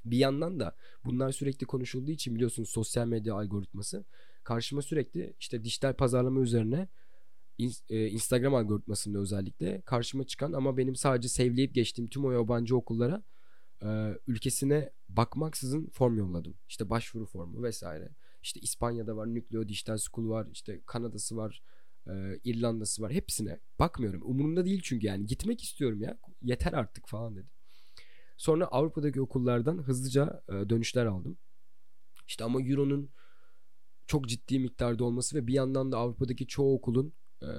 Bir 0.05 0.17
yandan 0.17 0.59
da 0.59 0.75
bunlar 1.05 1.31
sürekli 1.31 1.65
konuşulduğu 1.65 2.11
için 2.11 2.35
biliyorsunuz 2.35 2.69
sosyal 2.69 3.07
medya 3.07 3.35
algoritması 3.35 4.05
karşıma 4.43 4.81
sürekli 4.81 5.35
işte 5.39 5.63
dijital 5.63 5.93
pazarlama 5.93 6.41
üzerine 6.41 6.87
e, 7.89 8.07
Instagram 8.07 8.55
algoritmasında 8.55 9.19
özellikle 9.19 9.81
karşıma 9.81 10.23
çıkan 10.23 10.53
ama 10.53 10.77
benim 10.77 10.95
sadece 10.95 11.29
sevleyip 11.29 11.75
geçtiğim 11.75 12.09
tüm 12.09 12.25
o 12.25 12.31
yabancı 12.31 12.77
okullara 12.77 13.23
e, 13.83 14.17
ülkesine 14.27 14.91
bakmaksızın 15.09 15.89
form 15.89 16.17
yolladım. 16.17 16.57
İşte 16.67 16.89
başvuru 16.89 17.25
formu 17.25 17.63
vesaire. 17.63 18.09
İşte 18.43 18.59
İspanya'da 18.59 19.15
var, 19.15 19.35
Nucleo 19.35 19.67
Digital 19.67 19.97
School 19.97 20.29
var, 20.29 20.47
işte 20.51 20.81
Kanada'sı 20.85 21.37
var, 21.37 21.63
e, 22.07 22.11
İrlanda'sı 22.43 23.01
var. 23.01 23.11
Hepsine 23.11 23.59
bakmıyorum. 23.79 24.21
Umurumda 24.23 24.65
değil 24.65 24.81
çünkü 24.83 25.07
yani 25.07 25.25
gitmek 25.25 25.63
istiyorum 25.63 26.01
ya. 26.01 26.17
Yeter 26.41 26.73
artık 26.73 27.07
falan 27.07 27.35
dedim. 27.35 27.49
Sonra 28.37 28.65
Avrupa'daki 28.65 29.21
okullardan 29.21 29.77
hızlıca 29.77 30.43
dönüşler 30.49 31.05
aldım. 31.05 31.37
İşte 32.27 32.43
ama 32.43 32.61
Euro'nun 32.61 33.09
çok 34.11 34.27
ciddi 34.27 34.59
miktarda 34.59 35.03
olması 35.03 35.35
ve 35.35 35.47
bir 35.47 35.53
yandan 35.53 35.91
da 35.91 35.97
Avrupa'daki 35.97 36.47
çoğu 36.47 36.75
okulun 36.75 37.13
e, 37.41 37.49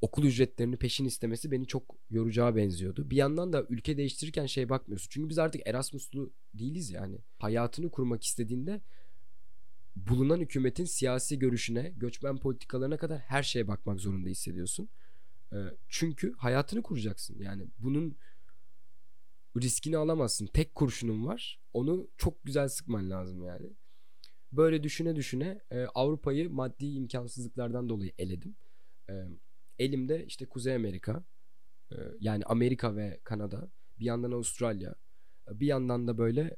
okul 0.00 0.24
ücretlerini 0.24 0.76
peşin 0.76 1.04
istemesi 1.04 1.50
beni 1.50 1.66
çok 1.66 1.96
yoracağı 2.10 2.56
benziyordu. 2.56 3.10
Bir 3.10 3.16
yandan 3.16 3.52
da 3.52 3.66
ülke 3.68 3.96
değiştirirken 3.96 4.46
şey 4.46 4.68
bakmıyorsun. 4.68 5.08
Çünkü 5.10 5.28
biz 5.28 5.38
artık 5.38 5.66
Erasmus'lu 5.66 6.32
değiliz 6.54 6.90
yani. 6.90 7.18
Hayatını 7.38 7.90
kurmak 7.90 8.24
istediğinde 8.24 8.80
bulunan 9.96 10.40
hükümetin 10.40 10.84
siyasi 10.84 11.38
görüşüne, 11.38 11.92
göçmen 11.96 12.36
politikalarına 12.36 12.96
kadar 12.96 13.18
her 13.18 13.42
şeye 13.42 13.68
bakmak 13.68 14.00
zorunda 14.00 14.28
hissediyorsun. 14.28 14.88
E, 15.52 15.56
çünkü 15.88 16.34
hayatını 16.36 16.82
kuracaksın. 16.82 17.36
Yani 17.40 17.66
bunun 17.78 18.16
riskini 19.60 19.96
alamazsın. 19.96 20.46
Tek 20.46 20.74
kurşunun 20.74 21.26
var. 21.26 21.60
Onu 21.72 22.08
çok 22.16 22.44
güzel 22.44 22.68
sıkman 22.68 23.10
lazım 23.10 23.42
yani. 23.42 23.72
Böyle 24.52 24.82
düşüne 24.82 25.16
düşüne 25.16 25.60
e, 25.70 25.84
Avrupa'yı 25.84 26.50
maddi 26.50 26.86
imkansızlıklardan 26.86 27.88
dolayı 27.88 28.12
eledim. 28.18 28.56
E, 29.10 29.14
elimde 29.78 30.24
işte 30.26 30.46
Kuzey 30.46 30.74
Amerika, 30.74 31.24
e, 31.92 31.96
yani 32.20 32.44
Amerika 32.44 32.96
ve 32.96 33.20
Kanada, 33.24 33.70
bir 33.98 34.04
yandan 34.04 34.32
Avustralya, 34.32 34.94
bir 35.50 35.66
yandan 35.66 36.08
da 36.08 36.18
böyle 36.18 36.56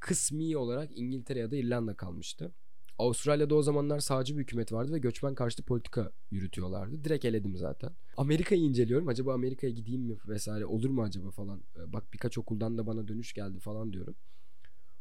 kısmi 0.00 0.56
olarak 0.56 0.98
İngiltere 0.98 1.38
ya 1.38 1.50
da 1.50 1.56
İrlanda 1.56 1.96
kalmıştı. 1.96 2.54
Avustralya'da 2.98 3.54
o 3.54 3.62
zamanlar 3.62 4.00
sağcı 4.00 4.36
bir 4.36 4.42
hükümet 4.42 4.72
vardı 4.72 4.92
ve 4.92 4.98
göçmen 4.98 5.34
karşıtı 5.34 5.62
politika 5.62 6.12
yürütüyorlardı. 6.30 7.04
Direkt 7.04 7.24
eledim 7.24 7.56
zaten. 7.56 7.90
Amerika'yı 8.16 8.60
inceliyorum. 8.60 9.08
Acaba 9.08 9.34
Amerika'ya 9.34 9.72
gideyim 9.72 10.02
mi 10.02 10.18
vesaire 10.28 10.66
olur 10.66 10.90
mu 10.90 11.02
acaba 11.02 11.30
falan. 11.30 11.62
E, 11.76 11.92
bak 11.92 12.12
birkaç 12.12 12.38
okuldan 12.38 12.78
da 12.78 12.86
bana 12.86 13.08
dönüş 13.08 13.32
geldi 13.32 13.60
falan 13.60 13.92
diyorum. 13.92 14.14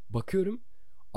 Bakıyorum 0.09 0.61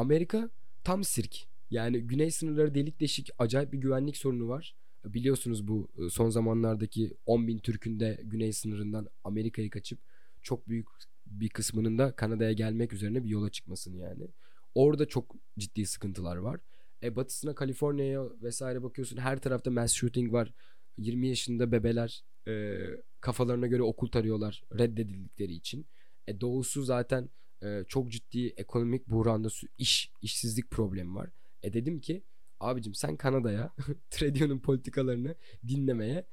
Amerika 0.01 0.51
tam 0.85 1.05
sirk. 1.05 1.37
Yani 1.71 2.01
güney 2.01 2.31
sınırları 2.31 2.75
delik 2.75 3.01
deşik 3.01 3.31
acayip 3.39 3.73
bir 3.73 3.79
güvenlik 3.79 4.17
sorunu 4.17 4.49
var. 4.49 4.75
Biliyorsunuz 5.05 5.69
bu 5.69 5.89
e, 5.99 6.11
son 6.11 6.31
zamanlardaki 6.31 7.17
10 7.27 7.47
bin 7.47 7.59
Türk'ün 7.59 8.01
de 8.01 8.21
güney 8.25 8.53
sınırından 8.53 9.09
Amerika'yı 9.25 9.71
kaçıp 9.71 9.99
çok 10.43 10.69
büyük 10.69 10.89
bir 11.27 11.49
kısmının 11.49 11.99
da 11.99 12.17
Kanada'ya 12.17 12.53
gelmek 12.53 12.93
üzerine 12.93 13.25
bir 13.25 13.29
yola 13.29 13.51
çıkmasını 13.51 13.97
yani. 13.97 14.29
Orada 14.75 15.07
çok 15.07 15.37
ciddi 15.59 15.87
sıkıntılar 15.87 16.37
var. 16.37 16.61
E 17.03 17.17
batısına 17.17 17.55
Kaliforniya'ya 17.55 18.43
vesaire 18.43 18.83
bakıyorsun 18.83 19.17
her 19.17 19.41
tarafta 19.41 19.71
mass 19.71 19.93
shooting 19.93 20.33
var. 20.33 20.53
20 20.99 21.29
yaşında 21.29 21.73
bebeler 21.73 22.25
e, 22.49 22.79
kafalarına 23.21 23.67
göre 23.67 23.83
okul 23.83 24.09
tarıyorlar 24.09 24.63
reddedildikleri 24.79 25.53
için. 25.53 25.87
E 26.27 26.41
doğusu 26.41 26.83
zaten 26.83 27.29
e, 27.63 27.85
çok 27.89 28.11
ciddi 28.11 28.47
ekonomik 28.47 29.09
buhranda 29.11 29.49
iş 29.79 30.13
işsizlik 30.23 30.71
problemi 30.71 31.15
var. 31.15 31.31
E 31.63 31.73
dedim 31.73 32.01
ki 32.01 32.23
abicim 32.61 32.95
sen 32.95 33.17
Kanada'ya 33.17 33.75
Tradio'nun 34.11 34.59
politikalarını 34.59 35.35
dinlemeye 35.69 36.27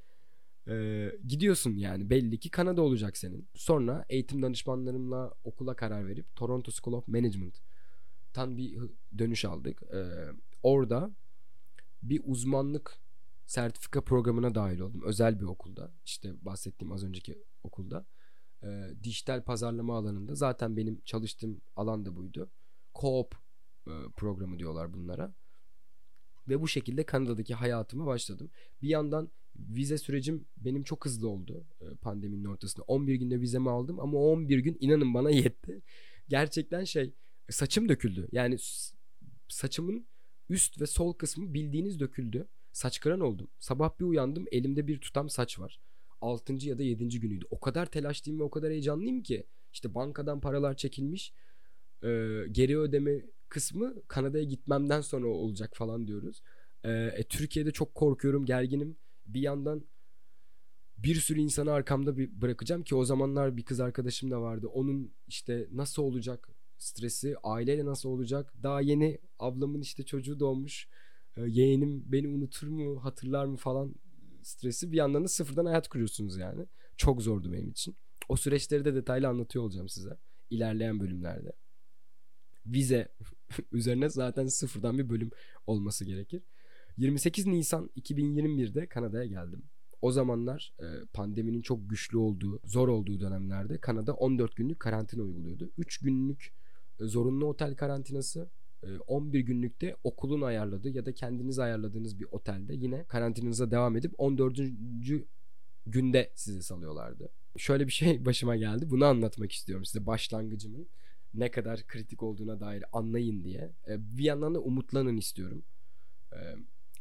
e, 0.68 1.06
gidiyorsun 1.26 1.76
yani 1.76 2.10
belli 2.10 2.38
ki 2.38 2.50
Kanada 2.50 2.82
olacak 2.82 3.16
senin. 3.16 3.48
Sonra 3.54 4.04
eğitim 4.08 4.42
danışmanlarımla 4.42 5.34
okula 5.44 5.76
karar 5.76 6.06
verip 6.06 6.36
Toronto 6.36 6.70
School 6.70 6.96
of 6.96 7.08
Management 7.08 7.60
tan 8.32 8.56
bir 8.56 8.78
dönüş 9.18 9.44
aldık. 9.44 9.82
E, 9.82 10.00
orada 10.62 11.10
bir 12.02 12.20
uzmanlık 12.24 12.98
sertifika 13.46 14.00
programına 14.00 14.54
dahil 14.54 14.80
oldum. 14.80 15.02
Özel 15.04 15.40
bir 15.40 15.44
okulda. 15.44 15.92
İşte 16.04 16.44
bahsettiğim 16.44 16.92
az 16.92 17.04
önceki 17.04 17.44
okulda 17.62 18.06
e, 18.62 18.90
dijital 19.02 19.44
pazarlama 19.44 19.96
alanında 19.96 20.34
zaten 20.34 20.76
benim 20.76 21.00
çalıştığım 21.04 21.60
alan 21.76 22.06
da 22.06 22.16
buydu. 22.16 22.50
Co-op 22.94 23.34
e, 23.86 23.92
programı 24.16 24.58
diyorlar 24.58 24.92
bunlara. 24.92 25.34
Ve 26.48 26.60
bu 26.60 26.68
şekilde 26.68 27.06
Kanada'daki 27.06 27.54
hayatıma 27.54 28.06
başladım. 28.06 28.50
Bir 28.82 28.88
yandan 28.88 29.30
vize 29.56 29.98
sürecim 29.98 30.46
benim 30.56 30.82
çok 30.82 31.04
hızlı 31.04 31.28
oldu 31.28 31.66
e, 31.80 31.84
pandeminin 31.94 32.44
ortasında. 32.44 32.84
11 32.84 33.14
günde 33.14 33.40
vizemi 33.40 33.70
aldım 33.70 34.00
ama 34.00 34.18
11 34.18 34.58
gün 34.58 34.76
inanın 34.80 35.14
bana 35.14 35.30
yetti. 35.30 35.82
Gerçekten 36.28 36.84
şey 36.84 37.14
saçım 37.50 37.88
döküldü. 37.88 38.28
Yani 38.32 38.56
saçımın 39.48 40.06
üst 40.48 40.80
ve 40.80 40.86
sol 40.86 41.12
kısmı 41.12 41.54
bildiğiniz 41.54 42.00
döküldü. 42.00 42.48
Saç 42.72 43.00
kıran 43.00 43.20
oldum. 43.20 43.48
Sabah 43.58 43.98
bir 44.00 44.04
uyandım 44.04 44.46
elimde 44.52 44.86
bir 44.86 45.00
tutam 45.00 45.28
saç 45.28 45.58
var. 45.58 45.80
6. 46.20 46.52
ya 46.68 46.78
da 46.78 46.82
7. 46.82 47.20
günüydü. 47.20 47.44
O 47.50 47.60
kadar 47.60 47.86
telaşlıyım 47.86 48.40
ve 48.40 48.44
o 48.44 48.50
kadar 48.50 48.70
heyecanlıyım 48.70 49.22
ki. 49.22 49.46
İşte 49.72 49.94
bankadan 49.94 50.40
paralar 50.40 50.76
çekilmiş. 50.76 51.32
E, 52.02 52.08
geri 52.52 52.78
ödeme 52.78 53.22
kısmı 53.48 53.94
Kanada'ya 54.08 54.44
gitmemden 54.44 55.00
sonra 55.00 55.26
olacak 55.26 55.76
falan 55.76 56.06
diyoruz. 56.06 56.42
E, 56.84 56.90
e, 56.90 57.22
Türkiye'de 57.28 57.70
çok 57.70 57.94
korkuyorum, 57.94 58.46
gerginim. 58.46 58.96
Bir 59.26 59.40
yandan 59.40 59.84
bir 60.98 61.14
sürü 61.14 61.40
insanı 61.40 61.72
arkamda 61.72 62.16
bir 62.16 62.40
bırakacağım 62.40 62.82
ki 62.82 62.94
o 62.94 63.04
zamanlar 63.04 63.56
bir 63.56 63.64
kız 63.64 63.80
arkadaşım 63.80 64.30
da 64.30 64.42
vardı. 64.42 64.66
Onun 64.66 65.12
işte 65.28 65.68
nasıl 65.72 66.02
olacak 66.02 66.48
stresi, 66.78 67.36
aileyle 67.42 67.84
nasıl 67.84 68.08
olacak? 68.08 68.52
Daha 68.62 68.80
yeni 68.80 69.18
ablamın 69.38 69.80
işte 69.80 70.02
çocuğu 70.02 70.40
doğmuş. 70.40 70.88
E, 71.36 71.42
yeğenim 71.42 72.02
beni 72.06 72.28
unutur 72.28 72.68
mu, 72.68 73.04
hatırlar 73.04 73.44
mı 73.44 73.56
falan 73.56 73.94
stresi 74.42 74.92
bir 74.92 74.96
yandan 74.96 75.24
da 75.24 75.28
sıfırdan 75.28 75.66
hayat 75.66 75.88
kuruyorsunuz 75.88 76.36
yani. 76.36 76.66
Çok 76.96 77.22
zordu 77.22 77.52
benim 77.52 77.70
için. 77.70 77.96
O 78.28 78.36
süreçleri 78.36 78.84
de 78.84 78.94
detaylı 78.94 79.28
anlatıyor 79.28 79.64
olacağım 79.64 79.88
size 79.88 80.16
ilerleyen 80.50 81.00
bölümlerde. 81.00 81.52
Vize 82.66 83.08
üzerine 83.72 84.08
zaten 84.08 84.46
sıfırdan 84.46 84.98
bir 84.98 85.08
bölüm 85.08 85.30
olması 85.66 86.04
gerekir. 86.04 86.42
28 86.96 87.46
Nisan 87.46 87.90
2021'de 87.96 88.86
Kanada'ya 88.86 89.26
geldim. 89.26 89.62
O 90.02 90.12
zamanlar 90.12 90.74
e, 90.80 90.86
pandeminin 91.12 91.62
çok 91.62 91.90
güçlü 91.90 92.18
olduğu, 92.18 92.60
zor 92.64 92.88
olduğu 92.88 93.20
dönemlerde 93.20 93.78
Kanada 93.78 94.14
14 94.14 94.56
günlük 94.56 94.80
karantina 94.80 95.22
uyguluyordu. 95.22 95.70
3 95.78 95.98
günlük 95.98 96.54
e, 97.00 97.04
zorunlu 97.04 97.46
otel 97.46 97.76
karantinası 97.76 98.50
11 99.06 99.38
ee, 99.38 99.42
günlükte 99.42 99.96
okulun 100.04 100.42
ayarladığı 100.42 100.88
ya 100.88 101.06
da 101.06 101.12
kendiniz 101.12 101.58
ayarladığınız 101.58 102.20
bir 102.20 102.26
otelde 102.30 102.74
yine 102.74 103.04
karantinanıza 103.04 103.70
devam 103.70 103.96
edip 103.96 104.14
14. 104.18 104.60
günde 105.86 106.32
sizi 106.34 106.62
salıyorlardı. 106.62 107.28
Şöyle 107.56 107.86
bir 107.86 107.92
şey 107.92 108.24
başıma 108.24 108.56
geldi. 108.56 108.90
Bunu 108.90 109.04
anlatmak 109.04 109.52
istiyorum 109.52 109.84
size 109.84 110.06
başlangıcımın 110.06 110.86
ne 111.34 111.50
kadar 111.50 111.86
kritik 111.86 112.22
olduğuna 112.22 112.60
dair 112.60 112.84
anlayın 112.92 113.44
diye. 113.44 113.70
Ee, 113.88 114.18
bir 114.18 114.24
yandan 114.24 114.54
da 114.54 114.60
umutlanın 114.60 115.16
istiyorum. 115.16 115.62
Ee, 116.32 116.36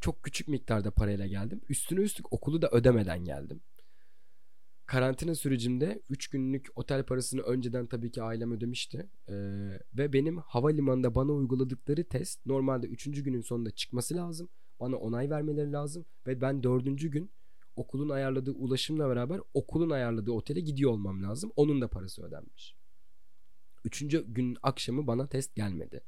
çok 0.01 0.24
küçük 0.24 0.48
miktarda 0.48 0.91
parayla 0.91 1.27
geldim. 1.27 1.62
Üstüne 1.69 2.00
üstlük 2.00 2.34
okulu 2.34 2.62
da 2.62 2.69
ödemeden 2.69 3.25
geldim. 3.25 3.62
Karantina 4.88 5.36
sürecimde 5.36 6.01
3 6.10 6.27
günlük 6.27 6.67
otel 6.75 7.03
parasını 7.03 7.41
önceden 7.41 7.88
tabii 7.88 8.12
ki 8.12 8.22
ailem 8.22 8.51
ödemişti. 8.51 9.10
Ee, 9.29 9.34
ve 9.94 10.13
benim 10.13 10.38
havalimanında 10.38 11.15
bana 11.15 11.32
uyguladıkları 11.32 12.03
test 12.03 12.46
normalde 12.46 12.88
3. 12.88 13.24
günün 13.24 13.41
sonunda 13.41 13.72
çıkması 13.72 14.15
lazım. 14.15 14.50
Bana 14.79 14.96
onay 14.96 15.29
vermeleri 15.29 15.72
lazım. 15.72 16.06
Ve 16.27 16.41
ben 16.41 16.63
4. 16.63 17.12
gün 17.12 17.32
okulun 17.75 18.10
ayarladığı 18.10 18.51
ulaşımla 18.51 19.10
beraber 19.10 19.41
okulun 19.53 19.89
ayarladığı 19.89 20.32
otele 20.32 20.60
gidiyor 20.60 20.91
olmam 20.91 21.24
lazım. 21.24 21.51
Onun 21.56 21.82
da 21.82 21.88
parası 21.88 22.24
ödenmiş. 22.24 22.75
Üçüncü 23.84 24.34
gün 24.34 24.58
akşamı 24.63 25.08
bana 25.08 25.27
test 25.27 25.56
gelmedi. 25.56 26.01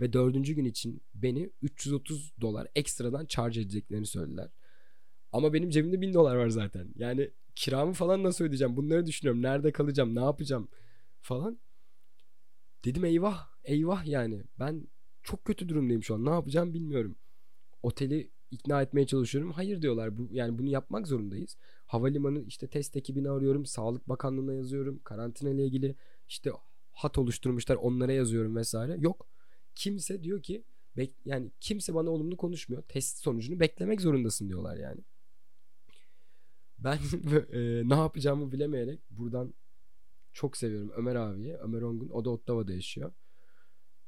Ve 0.00 0.12
dördüncü 0.12 0.54
gün 0.54 0.64
için 0.64 1.02
beni 1.14 1.50
330 1.62 2.32
dolar 2.40 2.68
ekstradan 2.74 3.26
charge 3.26 3.60
edeceklerini 3.60 4.06
söylediler. 4.06 4.50
Ama 5.32 5.52
benim 5.52 5.70
cebimde 5.70 6.00
1000 6.00 6.14
dolar 6.14 6.36
var 6.36 6.48
zaten. 6.48 6.92
Yani 6.96 7.30
kiramı 7.54 7.92
falan 7.92 8.22
nasıl 8.22 8.44
ödeyeceğim? 8.44 8.76
Bunları 8.76 9.06
düşünüyorum. 9.06 9.42
Nerede 9.42 9.72
kalacağım? 9.72 10.14
Ne 10.14 10.20
yapacağım? 10.20 10.68
Falan. 11.20 11.58
Dedim 12.84 13.04
eyvah. 13.04 13.48
Eyvah 13.64 14.06
yani. 14.06 14.44
Ben 14.58 14.88
çok 15.22 15.44
kötü 15.44 15.68
durumdayım 15.68 16.02
şu 16.02 16.14
an. 16.14 16.24
Ne 16.24 16.30
yapacağım 16.30 16.74
bilmiyorum. 16.74 17.16
Oteli 17.82 18.30
ikna 18.50 18.82
etmeye 18.82 19.06
çalışıyorum. 19.06 19.52
Hayır 19.52 19.82
diyorlar. 19.82 20.18
Bu 20.18 20.28
yani 20.30 20.58
bunu 20.58 20.68
yapmak 20.68 21.06
zorundayız. 21.06 21.56
Havalimanı 21.86 22.42
işte 22.42 22.68
test 22.68 22.96
ekibini 22.96 23.30
arıyorum. 23.30 23.66
Sağlık 23.66 24.08
Bakanlığı'na 24.08 24.54
yazıyorum. 24.54 25.00
Karantina 25.04 25.50
ile 25.50 25.64
ilgili 25.66 25.96
işte 26.28 26.50
hat 26.92 27.18
oluşturmuşlar. 27.18 27.76
Onlara 27.76 28.12
yazıyorum 28.12 28.56
vesaire. 28.56 28.96
Yok. 28.98 29.26
Kimse 29.74 30.22
diyor 30.22 30.42
ki 30.42 30.64
yani 31.24 31.50
kimse 31.60 31.94
bana 31.94 32.10
olumlu 32.10 32.36
konuşmuyor. 32.36 32.82
Test 32.82 33.18
sonucunu 33.18 33.60
beklemek 33.60 34.00
zorundasın 34.00 34.48
diyorlar 34.48 34.76
yani. 34.76 35.00
Ben 36.84 36.98
e, 37.52 37.88
ne 37.88 37.94
yapacağımı 37.94 38.52
bilemeyerek 38.52 39.00
buradan 39.10 39.54
çok 40.32 40.56
seviyorum 40.56 40.92
Ömer 40.96 41.14
abiye. 41.14 41.56
Ömer 41.56 41.82
Ongun. 41.82 42.08
O 42.08 42.24
da 42.24 42.30
Ottawa'da 42.30 42.72
yaşıyor. 42.72 43.12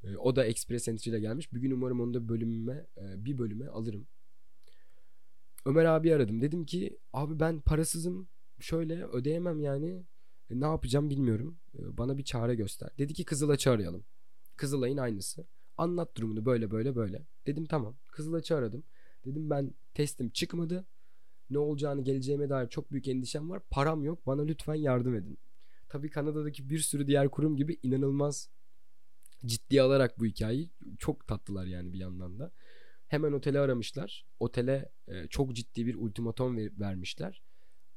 E, 0.02 0.16
o 0.16 0.37
da 0.37 0.45
Express 0.45 0.88
Entry 0.88 1.11
ile 1.11 1.21
gelmiş. 1.21 1.52
Bir 1.52 1.61
gün 1.61 1.71
umarım 1.71 2.00
onu 2.00 2.14
da 2.14 2.28
bölümüme 2.28 2.87
e, 2.97 3.25
bir 3.25 3.38
bölüme 3.38 3.68
alırım. 3.68 4.06
Ömer 5.64 5.85
abi 5.85 6.14
aradım. 6.14 6.40
Dedim 6.40 6.64
ki 6.64 6.99
abi 7.12 7.40
ben 7.40 7.61
parasızım. 7.61 8.28
Şöyle 8.61 9.04
ödeyemem 9.04 9.61
yani. 9.61 10.04
E, 10.50 10.61
ne 10.61 10.64
yapacağım 10.64 11.11
bilmiyorum. 11.11 11.59
E, 11.78 11.99
bana 11.99 12.18
bir 12.18 12.25
çare 12.25 12.54
göster. 12.54 12.90
Dedi 12.99 13.14
ki 13.14 13.25
Kızılaç'ı 13.25 13.71
arayalım. 13.71 14.04
Kızılay'ın 14.56 14.97
aynısı. 14.97 15.47
Anlat 15.76 16.16
durumunu 16.16 16.45
böyle 16.45 16.71
böyle 16.71 16.97
böyle. 16.97 17.26
Dedim 17.47 17.66
tamam. 17.66 17.97
Kızılaç'ı 18.12 18.56
aradım. 18.56 18.85
Dedim 19.25 19.50
ben 19.50 19.75
testim 19.95 20.30
çıkmadı. 20.30 20.87
Ne 21.50 21.58
olacağını 21.58 22.04
geleceğime 22.04 22.48
dair 22.48 22.68
çok 22.68 22.92
büyük 22.92 23.08
endişem 23.08 23.50
var. 23.50 23.62
Param 23.70 24.04
yok. 24.04 24.26
Bana 24.26 24.42
lütfen 24.42 24.74
yardım 24.74 25.14
edin. 25.14 25.38
Tabii 25.88 26.10
Kanada'daki 26.10 26.70
bir 26.70 26.78
sürü 26.78 27.06
diğer 27.06 27.28
kurum 27.28 27.56
gibi 27.56 27.78
inanılmaz 27.82 28.50
ciddiye 29.46 29.82
alarak 29.82 30.18
bu 30.18 30.26
hikayeyi 30.26 30.70
çok 30.98 31.26
tatlılar 31.26 31.66
yani 31.66 31.92
bir 31.92 31.98
yandan 31.98 32.38
da. 32.38 32.52
Hemen 33.08 33.32
otele 33.32 33.60
aramışlar. 33.60 34.26
Otele 34.40 34.92
e, 35.08 35.26
çok 35.26 35.54
ciddi 35.54 35.86
bir 35.86 35.94
ultimatom 35.94 36.56
ver, 36.56 36.70
vermişler. 36.80 37.42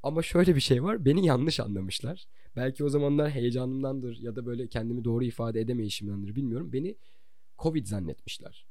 Ama 0.04 0.22
şöyle 0.22 0.56
bir 0.56 0.62
şey 0.62 0.84
var. 0.84 1.06
Beni 1.06 1.26
yanlış 1.26 1.60
anlamışlar. 1.60 2.28
Belki 2.56 2.84
o 2.84 2.90
zamanlar 2.90 3.30
heyecanımdandır 3.30 4.18
ya 4.18 4.36
da 4.36 4.46
böyle 4.46 4.68
kendimi 4.68 5.04
doğru 5.04 5.24
ifade 5.24 5.62
edemeyişimdendir 5.62 6.36
bilmiyorum. 6.36 6.74
Beni 6.74 6.98
Covid 7.58 7.86
zannetmişler. 7.86 8.68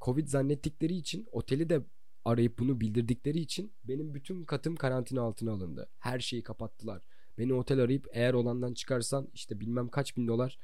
Covid 0.00 0.28
zannettikleri 0.28 0.94
için 0.94 1.26
oteli 1.32 1.68
de 1.68 1.82
arayıp 2.24 2.58
bunu 2.58 2.80
bildirdikleri 2.80 3.40
için 3.40 3.72
benim 3.84 4.14
bütün 4.14 4.44
katım 4.44 4.76
karantina 4.76 5.22
altına 5.22 5.52
alındı. 5.52 5.90
Her 5.98 6.20
şeyi 6.20 6.42
kapattılar. 6.42 7.02
Beni 7.38 7.54
otel 7.54 7.80
arayıp 7.80 8.06
eğer 8.12 8.34
olandan 8.34 8.74
çıkarsan 8.74 9.28
işte 9.34 9.60
bilmem 9.60 9.88
kaç 9.88 10.16
bin 10.16 10.28
dolar 10.28 10.58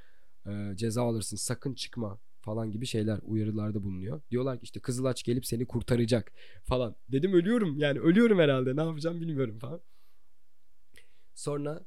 e, 0.46 0.76
ceza 0.76 1.02
alırsın 1.02 1.36
sakın 1.36 1.74
çıkma 1.74 2.20
falan 2.40 2.70
gibi 2.70 2.86
şeyler 2.86 3.18
uyarılarda 3.22 3.82
bulunuyor. 3.82 4.20
Diyorlar 4.30 4.58
ki 4.58 4.64
işte 4.64 4.80
Kızılaç 4.80 5.22
gelip 5.22 5.46
seni 5.46 5.66
kurtaracak 5.66 6.32
falan. 6.64 6.96
Dedim 7.08 7.32
ölüyorum 7.32 7.78
yani 7.78 7.98
ölüyorum 8.00 8.38
herhalde 8.38 8.76
ne 8.76 8.80
yapacağım 8.80 9.20
bilmiyorum 9.20 9.58
falan. 9.58 9.80
Sonra 11.34 11.84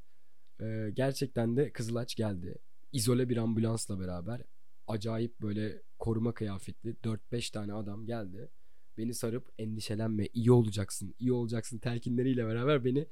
e, 0.60 0.90
gerçekten 0.94 1.56
de 1.56 1.72
Kızılaç 1.72 2.14
geldi. 2.14 2.58
İzole 2.92 3.28
bir 3.28 3.36
ambulansla 3.36 4.00
beraber 4.00 4.42
acayip 4.86 5.40
böyle 5.40 5.82
koruma 5.98 6.34
kıyafetli 6.34 6.96
4-5 7.04 7.52
tane 7.52 7.72
adam 7.72 8.06
geldi. 8.06 8.50
Beni 8.98 9.14
sarıp 9.14 9.52
endişelenme 9.58 10.28
iyi 10.34 10.52
olacaksın 10.52 11.14
iyi 11.18 11.32
olacaksın 11.32 11.78
telkinleriyle 11.78 12.46
beraber 12.46 12.84
beni 12.84 13.06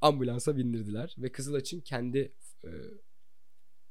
ambulansa 0.00 0.56
bindirdiler. 0.56 1.14
Ve 1.18 1.32
Kızılaç'ın 1.32 1.80
kendi 1.80 2.32
e, 2.64 2.70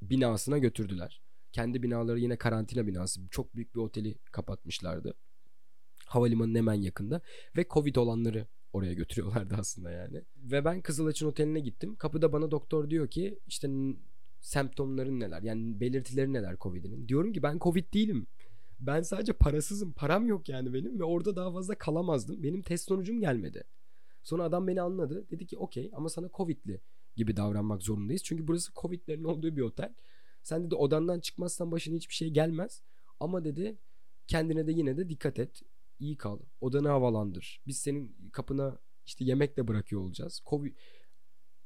binasına 0.01 0.57
götürdüler. 0.57 1.21
Kendi 1.51 1.83
binaları 1.83 2.19
yine 2.19 2.37
karantina 2.37 2.87
binası. 2.87 3.21
Çok 3.31 3.55
büyük 3.55 3.75
bir 3.75 3.79
oteli 3.79 4.17
kapatmışlardı. 4.31 5.13
Havalimanının 6.05 6.55
hemen 6.55 6.81
yakında. 6.81 7.21
Ve 7.57 7.65
Covid 7.69 7.95
olanları 7.95 8.47
oraya 8.73 8.93
götürüyorlardı 8.93 9.55
aslında 9.57 9.91
yani. 9.91 10.21
Ve 10.35 10.65
ben 10.65 10.81
Kızılaç'ın 10.81 11.27
oteline 11.27 11.59
gittim. 11.59 11.95
Kapıda 11.95 12.33
bana 12.33 12.51
doktor 12.51 12.89
diyor 12.89 13.07
ki 13.07 13.39
işte 13.47 13.69
semptomların 14.41 15.19
neler? 15.19 15.41
Yani 15.41 15.79
belirtileri 15.79 16.33
neler 16.33 16.57
Covid'inin? 16.57 17.07
Diyorum 17.07 17.33
ki 17.33 17.43
ben 17.43 17.59
Covid 17.59 17.93
değilim. 17.93 18.27
Ben 18.87 19.01
sadece 19.01 19.33
parasızım. 19.33 19.93
Param 19.93 20.27
yok 20.27 20.49
yani 20.49 20.73
benim 20.73 20.99
ve 20.99 21.03
orada 21.03 21.35
daha 21.35 21.51
fazla 21.51 21.75
kalamazdım. 21.75 22.43
Benim 22.43 22.61
test 22.61 22.87
sonucum 22.87 23.19
gelmedi. 23.19 23.63
Sonra 24.23 24.43
adam 24.43 24.67
beni 24.67 24.81
anladı. 24.81 25.27
Dedi 25.31 25.47
ki 25.47 25.57
okey 25.57 25.89
ama 25.93 26.09
sana 26.09 26.29
Covid'li 26.33 26.81
gibi 27.15 27.35
davranmak 27.35 27.83
zorundayız. 27.83 28.23
Çünkü 28.23 28.47
burası 28.47 28.71
Covid'lerin 28.73 29.23
olduğu 29.23 29.55
bir 29.55 29.61
otel. 29.61 29.93
Sen 30.43 30.65
dedi 30.65 30.75
odandan 30.75 31.19
çıkmazsan 31.19 31.71
başına 31.71 31.95
hiçbir 31.95 32.13
şey 32.13 32.29
gelmez. 32.29 32.83
Ama 33.19 33.45
dedi 33.45 33.77
kendine 34.27 34.67
de 34.67 34.71
yine 34.71 34.97
de 34.97 35.09
dikkat 35.09 35.39
et. 35.39 35.61
İyi 35.99 36.17
kal. 36.17 36.39
Odanı 36.61 36.87
havalandır. 36.87 37.61
Biz 37.67 37.77
senin 37.77 38.29
kapına 38.31 38.79
işte 39.05 39.25
yemek 39.25 39.57
de 39.57 39.67
bırakıyor 39.67 40.01
olacağız. 40.01 40.41
Covid 40.45 40.75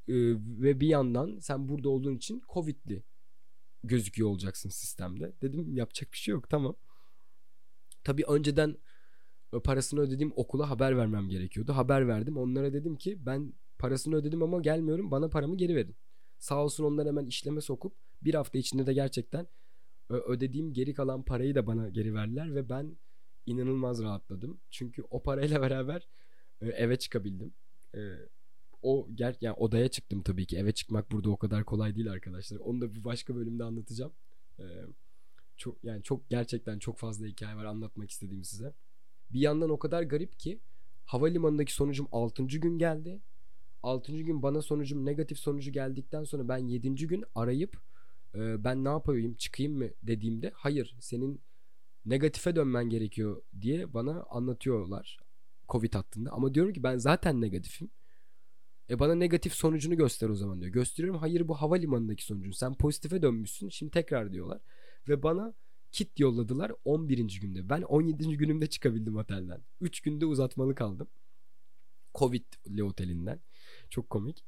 ee, 0.07 0.13
ve 0.37 0.79
bir 0.79 0.87
yandan 0.87 1.39
sen 1.39 1.69
burada 1.69 1.89
olduğun 1.89 2.15
için 2.15 2.41
Covid'li 2.53 3.03
gözüküyor 3.83 4.29
olacaksın 4.29 4.69
sistemde. 4.69 5.33
Dedim 5.41 5.75
yapacak 5.75 6.13
bir 6.13 6.17
şey 6.17 6.31
yok 6.31 6.49
tamam. 6.49 6.75
Tabii 8.07 8.23
önceden 8.27 8.77
parasını 9.63 9.99
ödediğim 9.99 10.33
okula 10.35 10.69
haber 10.69 10.97
vermem 10.97 11.29
gerekiyordu. 11.29 11.73
Haber 11.73 12.07
verdim. 12.07 12.37
Onlara 12.37 12.73
dedim 12.73 12.95
ki 12.95 13.25
ben 13.25 13.53
parasını 13.77 14.15
ödedim 14.15 14.43
ama 14.43 14.61
gelmiyorum. 14.61 15.11
Bana 15.11 15.29
paramı 15.29 15.57
geri 15.57 15.75
verin. 15.75 15.95
Sağ 16.37 16.63
olsun 16.63 16.83
onlar 16.83 17.07
hemen 17.07 17.25
işleme 17.25 17.61
sokup 17.61 17.93
bir 18.21 18.33
hafta 18.33 18.57
içinde 18.57 18.85
de 18.87 18.93
gerçekten 18.93 19.47
ödediğim 20.09 20.73
geri 20.73 20.93
kalan 20.93 21.23
parayı 21.23 21.55
da 21.55 21.67
bana 21.67 21.89
geri 21.89 22.13
verdiler 22.13 22.55
ve 22.55 22.69
ben 22.69 22.97
inanılmaz 23.45 24.03
rahatladım. 24.03 24.59
Çünkü 24.69 25.03
o 25.09 25.23
parayla 25.23 25.61
beraber 25.65 26.07
eve 26.61 26.99
çıkabildim. 26.99 27.53
O 28.81 29.07
ger 29.15 29.35
yani 29.41 29.55
odaya 29.55 29.87
çıktım 29.87 30.23
tabii 30.23 30.45
ki. 30.45 30.57
Eve 30.57 30.71
çıkmak 30.71 31.11
burada 31.11 31.29
o 31.29 31.37
kadar 31.37 31.65
kolay 31.65 31.95
değil 31.95 32.11
arkadaşlar. 32.11 32.57
Onu 32.57 32.81
da 32.81 32.95
bir 32.95 33.03
başka 33.03 33.35
bölümde 33.35 33.63
anlatacağım. 33.63 34.13
Çok 35.57 35.83
yani 35.83 36.03
çok 36.03 36.29
gerçekten 36.29 36.79
çok 36.79 36.97
fazla 36.97 37.25
hikaye 37.25 37.55
var 37.55 37.65
anlatmak 37.65 38.11
istediğim 38.11 38.43
size. 38.43 38.73
Bir 39.29 39.39
yandan 39.39 39.69
o 39.69 39.79
kadar 39.79 40.03
garip 40.03 40.39
ki 40.39 40.59
havalimanındaki 41.05 41.73
sonucum 41.73 42.07
6. 42.11 42.43
gün 42.43 42.77
geldi. 42.77 43.21
6. 43.83 44.11
gün 44.11 44.43
bana 44.43 44.61
sonucum 44.61 45.05
negatif 45.05 45.39
sonucu 45.39 45.71
geldikten 45.71 46.23
sonra 46.23 46.47
ben 46.47 46.57
7. 46.57 47.07
gün 47.07 47.23
arayıp 47.35 47.77
e, 48.35 48.63
ben 48.63 48.83
ne 48.83 48.89
yapayım 48.89 49.33
çıkayım 49.33 49.77
mı 49.77 49.89
dediğimde 50.03 50.51
hayır 50.55 50.95
senin 50.99 51.41
negatife 52.05 52.55
dönmen 52.55 52.89
gerekiyor 52.89 53.41
diye 53.61 53.93
bana 53.93 54.23
anlatıyorlar 54.29 55.19
Covid 55.69 55.93
hattında. 55.93 56.31
Ama 56.31 56.53
diyorum 56.53 56.73
ki 56.73 56.83
ben 56.83 56.97
zaten 56.97 57.41
negatifim. 57.41 57.89
E 58.89 58.99
bana 58.99 59.15
negatif 59.15 59.53
sonucunu 59.53 59.97
göster 59.97 60.29
o 60.29 60.35
zaman 60.35 60.61
diyor. 60.61 60.71
Gösteriyorum 60.71 61.19
hayır 61.21 61.47
bu 61.47 61.55
havalimanındaki 61.55 62.25
sonucun. 62.25 62.51
Sen 62.51 62.73
pozitife 62.73 63.21
dönmüşsün 63.21 63.69
şimdi 63.69 63.91
tekrar 63.91 64.31
diyorlar. 64.33 64.61
Ve 65.07 65.23
bana 65.23 65.53
kit 65.91 66.19
yolladılar 66.19 66.71
11. 66.85 67.39
günde. 67.41 67.69
Ben 67.69 67.81
17. 67.81 68.37
günümde 68.37 68.67
çıkabildim 68.67 69.17
otelden. 69.17 69.61
3 69.81 70.01
günde 70.01 70.25
uzatmalı 70.25 70.75
kaldım. 70.75 71.07
Covid'li 72.15 72.83
otelinden. 72.83 73.39
Çok 73.89 74.09
komik. 74.09 74.43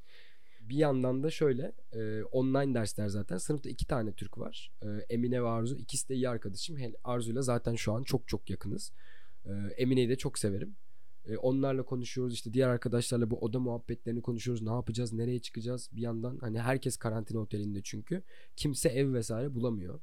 Bir 0.61 0.75
yandan 0.75 1.23
da 1.23 1.29
şöyle 1.31 1.73
e, 1.93 2.23
online 2.23 2.73
dersler 2.73 3.07
zaten. 3.07 3.37
Sınıfta 3.37 3.69
iki 3.69 3.85
tane 3.85 4.13
Türk 4.13 4.37
var. 4.37 4.71
E, 4.81 4.87
Emine 5.09 5.43
ve 5.43 5.47
Arzu. 5.47 5.75
İkisi 5.75 6.09
de 6.09 6.15
iyi 6.15 6.29
arkadaşım. 6.29 6.77
Arzu'yla 7.03 7.41
zaten 7.41 7.75
şu 7.75 7.93
an 7.93 8.03
çok 8.03 8.27
çok 8.27 8.49
yakınız. 8.49 8.91
E, 9.45 9.51
Emine'yi 9.77 10.09
de 10.09 10.15
çok 10.15 10.39
severim. 10.39 10.75
E, 11.25 11.37
onlarla 11.37 11.83
konuşuyoruz. 11.83 12.33
işte 12.33 12.53
diğer 12.53 12.67
arkadaşlarla 12.67 13.31
bu 13.31 13.39
oda 13.39 13.59
muhabbetlerini 13.59 14.21
konuşuyoruz. 14.21 14.63
Ne 14.63 14.71
yapacağız? 14.71 15.13
Nereye 15.13 15.39
çıkacağız? 15.39 15.89
Bir 15.91 16.01
yandan 16.01 16.37
hani 16.37 16.59
herkes 16.59 16.97
karantina 16.97 17.39
otelinde 17.39 17.81
çünkü. 17.83 18.23
Kimse 18.55 18.89
ev 18.89 19.13
vesaire 19.13 19.55
bulamıyor. 19.55 19.99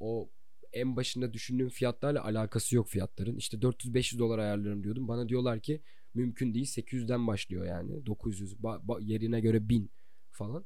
O 0.00 0.30
en 0.72 0.96
başında 0.96 1.32
düşündüğüm 1.32 1.68
fiyatlarla 1.68 2.24
alakası 2.24 2.76
yok 2.76 2.88
fiyatların. 2.88 3.36
İşte 3.36 3.56
400-500 3.62 4.18
dolar 4.18 4.38
ayarlarım 4.38 4.84
diyordum. 4.84 5.08
Bana 5.08 5.28
diyorlar 5.28 5.60
ki 5.60 5.82
mümkün 6.14 6.54
değil 6.54 6.66
800'den 6.66 7.26
başlıyor 7.26 7.66
yani 7.66 8.06
900 8.06 8.54
ba- 8.54 8.86
ba- 8.86 9.04
yerine 9.04 9.40
göre 9.40 9.68
1000 9.68 9.90
falan. 10.30 10.64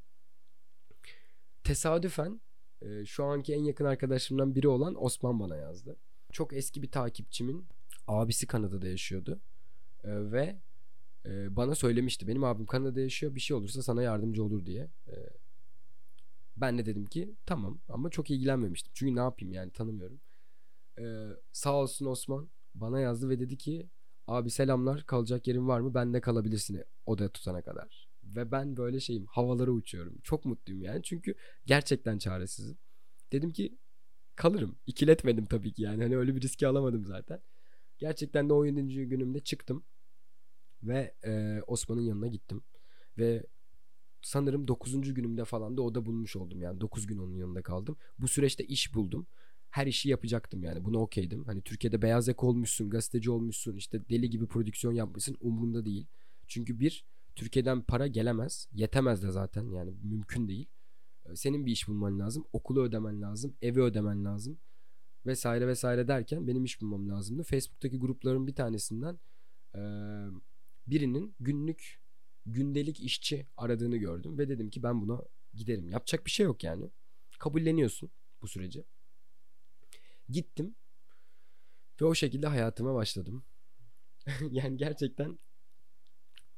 Tesadüfen 1.64 2.40
e, 2.83 3.05
şu 3.05 3.25
anki 3.25 3.55
en 3.55 3.64
yakın 3.64 3.85
arkadaşlarımdan 3.85 4.55
biri 4.55 4.68
olan 4.68 5.05
Osman 5.05 5.40
bana 5.40 5.57
yazdı. 5.57 5.97
Çok 6.33 6.53
eski 6.53 6.83
bir 6.83 6.90
takipçimin 6.90 7.66
abisi 8.07 8.47
Kanada'da 8.47 8.88
yaşıyordu. 8.88 9.40
E, 10.05 10.33
ve 10.33 10.57
e, 11.27 11.57
bana 11.57 11.75
söylemişti. 11.75 12.29
Benim 12.29 12.44
abim 12.44 12.66
Kanada'da 12.66 13.01
yaşıyor. 13.01 13.35
Bir 13.35 13.40
şey 13.40 13.57
olursa 13.57 13.83
sana 13.83 14.03
yardımcı 14.03 14.44
olur 14.44 14.66
diye. 14.66 14.88
E, 15.09 15.14
ben 16.57 16.79
de 16.79 16.87
dedim 16.87 17.07
ki 17.07 17.35
tamam 17.47 17.81
ama 17.88 18.11
çok 18.11 18.31
ilgilenmemiştim. 18.31 18.93
Çünkü 18.95 19.17
ne 19.17 19.21
yapayım 19.21 19.55
yani 19.55 19.73
tanımıyorum. 19.73 20.21
Ee, 20.99 21.29
sağ 21.53 21.75
olsun 21.75 22.07
Osman 22.07 22.51
bana 22.75 23.01
yazdı 23.01 23.29
ve 23.29 23.40
dedi 23.40 23.59
ki 23.59 23.90
abi 24.27 24.51
selamlar 24.51 25.07
kalacak 25.07 25.47
yerin 25.47 25.69
var 25.69 25.81
mı? 25.81 25.95
Ben 25.95 26.14
de 26.14 26.21
kalabilirsin 26.21 26.85
oda 27.07 27.29
tutana 27.29 27.62
kadar. 27.62 28.09
Ve 28.25 28.53
ben 28.53 28.77
böyle 28.77 29.01
şeyim 29.01 29.27
havalara 29.27 29.71
uçuyorum. 29.71 30.19
Çok 30.23 30.45
mutluyum 30.45 30.83
yani 30.83 31.03
çünkü 31.03 31.35
gerçekten 31.67 32.19
çaresizim. 32.19 32.79
Dedim 33.33 33.51
ki 33.51 33.79
kalırım. 34.37 34.79
İkiletmedim 34.87 35.47
tabii 35.47 35.73
ki 35.73 35.83
yani. 35.83 36.03
Hani 36.03 36.17
öyle 36.17 36.37
bir 36.37 36.40
riski 36.40 36.67
alamadım 36.67 37.05
zaten. 37.05 37.43
Gerçekten 37.99 38.49
de 38.49 38.53
17. 38.53 39.09
günümde 39.09 39.40
çıktım. 39.40 39.85
Ve 40.83 41.14
e, 41.25 41.62
Osman'ın 41.67 42.01
yanına 42.01 42.27
gittim. 42.27 42.62
Ve 43.19 43.47
sanırım 44.25 44.69
9. 44.69 45.15
günümde 45.15 45.45
falan 45.45 45.77
da 45.77 45.83
oda 45.83 46.07
bulmuş 46.07 46.37
oldum. 46.37 46.63
Yani 46.63 46.81
9 46.81 47.07
gün 47.07 47.19
onun 47.19 47.37
yanında 47.37 47.63
kaldım. 47.63 47.97
Bu 48.19 48.29
süreçte 48.29 48.65
iş 48.65 48.95
buldum. 48.95 49.27
Her 49.71 49.87
işi 49.87 50.09
yapacaktım 50.09 50.63
yani. 50.63 50.85
Buna 50.85 50.99
okeydim. 50.99 51.45
Hani 51.45 51.63
Türkiye'de 51.63 52.03
beyaz 52.03 52.29
yaka 52.29 52.47
olmuşsun, 52.47 52.91
gazeteci 52.91 53.31
olmuşsun, 53.31 53.77
işte 53.77 54.09
deli 54.09 54.31
gibi 54.31 54.47
prodüksiyon 54.47 54.95
yapmışsın. 54.95 55.37
Umurumda 55.41 55.85
değil. 55.85 56.07
Çünkü 56.47 56.81
bir, 56.81 57.05
Türkiye'den 57.37 57.83
para 57.83 58.07
gelemez. 58.07 58.69
Yetemez 58.73 59.23
de 59.23 59.31
zaten 59.31 59.69
yani 59.71 59.95
mümkün 60.03 60.49
değil. 60.49 60.67
Ee, 61.27 61.37
senin 61.37 61.67
bir 61.67 61.73
iş 61.73 61.89
bulman 61.89 62.19
lazım. 62.19 62.45
Okulu 62.53 62.83
ödemen 62.83 63.23
lazım. 63.23 63.55
Evi 63.63 63.83
ödemen 63.83 64.25
lazım. 64.25 64.59
Vesaire 65.27 65.67
vesaire 65.67 66.09
derken 66.09 66.47
benim 66.47 66.65
iş 66.65 66.81
bulmam 66.81 67.09
lazımdı. 67.09 67.43
Facebook'taki 67.43 67.99
grupların 67.99 68.47
bir 68.47 68.55
tanesinden 68.55 69.19
birinin 70.87 71.35
günlük 71.41 72.04
gündelik 72.46 73.00
işçi 73.00 73.46
aradığını 73.57 73.96
gördüm 73.96 74.38
ve 74.38 74.48
dedim 74.48 74.70
ki 74.70 74.83
ben 74.83 75.02
buna 75.02 75.22
giderim. 75.54 75.88
Yapacak 75.88 76.26
bir 76.26 76.30
şey 76.30 76.44
yok 76.44 76.64
yani. 76.64 76.90
Kabulleniyorsun 77.38 78.11
bu 78.42 78.48
süreci. 78.48 78.85
Gittim 80.28 80.74
ve 82.00 82.04
o 82.04 82.14
şekilde 82.14 82.46
hayatıma 82.46 82.94
başladım. 82.94 83.44
yani 84.50 84.76
gerçekten 84.76 85.38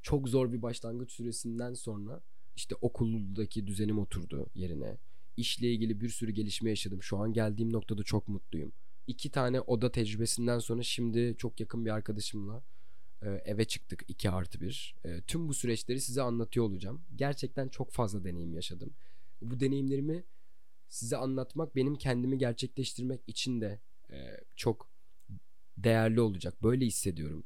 çok 0.02 0.28
zor 0.28 0.52
bir 0.52 0.62
başlangıç 0.62 1.12
süresinden 1.12 1.74
sonra 1.74 2.22
işte 2.56 2.74
okuldaki 2.80 3.66
düzenim 3.66 3.98
oturdu 3.98 4.46
yerine. 4.54 4.98
İşle 5.36 5.72
ilgili 5.72 6.00
bir 6.00 6.08
sürü 6.08 6.32
gelişme 6.32 6.70
yaşadım. 6.70 7.02
Şu 7.02 7.18
an 7.18 7.32
geldiğim 7.32 7.72
noktada 7.72 8.02
çok 8.02 8.28
mutluyum. 8.28 8.72
İki 9.06 9.30
tane 9.30 9.60
oda 9.60 9.92
tecrübesinden 9.92 10.58
sonra 10.58 10.82
şimdi 10.82 11.34
çok 11.38 11.60
yakın 11.60 11.84
bir 11.84 11.90
arkadaşımla 11.90 12.64
eve 13.30 13.64
çıktık 13.64 14.04
2 14.08 14.30
artı 14.30 14.60
1. 14.60 14.94
E, 15.04 15.20
tüm 15.20 15.48
bu 15.48 15.54
süreçleri 15.54 16.00
size 16.00 16.22
anlatıyor 16.22 16.66
olacağım. 16.66 17.02
Gerçekten 17.16 17.68
çok 17.68 17.92
fazla 17.92 18.24
deneyim 18.24 18.54
yaşadım. 18.54 18.94
Bu 19.42 19.60
deneyimlerimi 19.60 20.24
size 20.88 21.16
anlatmak 21.16 21.76
benim 21.76 21.94
kendimi 21.94 22.38
gerçekleştirmek 22.38 23.20
için 23.26 23.60
de 23.60 23.80
e, 24.10 24.16
çok 24.56 24.90
değerli 25.76 26.20
olacak. 26.20 26.62
Böyle 26.62 26.86
hissediyorum. 26.86 27.44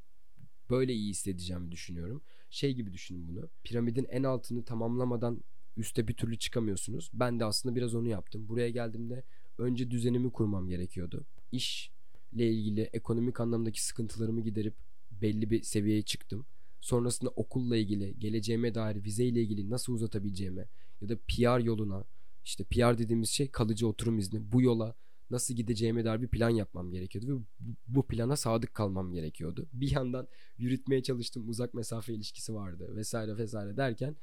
Böyle 0.70 0.92
iyi 0.92 1.10
hissedeceğimi 1.10 1.72
düşünüyorum. 1.72 2.22
Şey 2.50 2.74
gibi 2.74 2.92
düşünün 2.92 3.28
bunu. 3.28 3.48
Piramidin 3.64 4.06
en 4.10 4.22
altını 4.22 4.64
tamamlamadan 4.64 5.42
üste 5.76 6.08
bir 6.08 6.14
türlü 6.14 6.38
çıkamıyorsunuz. 6.38 7.10
Ben 7.12 7.40
de 7.40 7.44
aslında 7.44 7.76
biraz 7.76 7.94
onu 7.94 8.08
yaptım. 8.08 8.48
Buraya 8.48 8.70
geldiğimde 8.70 9.24
önce 9.58 9.90
düzenimi 9.90 10.32
kurmam 10.32 10.68
gerekiyordu. 10.68 11.26
İşle 11.52 12.50
ilgili 12.50 12.80
ekonomik 12.80 13.40
anlamdaki 13.40 13.84
sıkıntılarımı 13.84 14.40
giderip 14.40 14.74
belli 15.22 15.50
bir 15.50 15.62
seviyeye 15.62 16.02
çıktım. 16.02 16.46
Sonrasında 16.80 17.30
okulla 17.30 17.76
ilgili, 17.76 18.18
geleceğime 18.18 18.74
dair 18.74 19.04
vizeyle 19.04 19.42
ilgili 19.42 19.70
nasıl 19.70 19.92
uzatabileceğime 19.92 20.68
ya 21.00 21.08
da 21.08 21.16
PR 21.16 21.60
yoluna 21.60 22.04
işte 22.44 22.64
PR 22.64 22.98
dediğimiz 22.98 23.30
şey 23.30 23.50
kalıcı 23.50 23.88
oturum 23.88 24.18
izni. 24.18 24.52
Bu 24.52 24.62
yola 24.62 24.96
nasıl 25.30 25.54
gideceğime 25.54 26.04
dair 26.04 26.22
bir 26.22 26.28
plan 26.28 26.50
yapmam 26.50 26.90
gerekiyordu 26.90 27.38
ve 27.38 27.44
bu 27.86 28.06
plana 28.06 28.36
sadık 28.36 28.74
kalmam 28.74 29.12
gerekiyordu. 29.12 29.68
Bir 29.72 29.90
yandan 29.90 30.28
yürütmeye 30.58 31.02
çalıştım 31.02 31.48
uzak 31.48 31.74
mesafe 31.74 32.14
ilişkisi 32.14 32.54
vardı 32.54 32.96
vesaire 32.96 33.36
vesaire 33.36 33.76
derken 33.76 34.16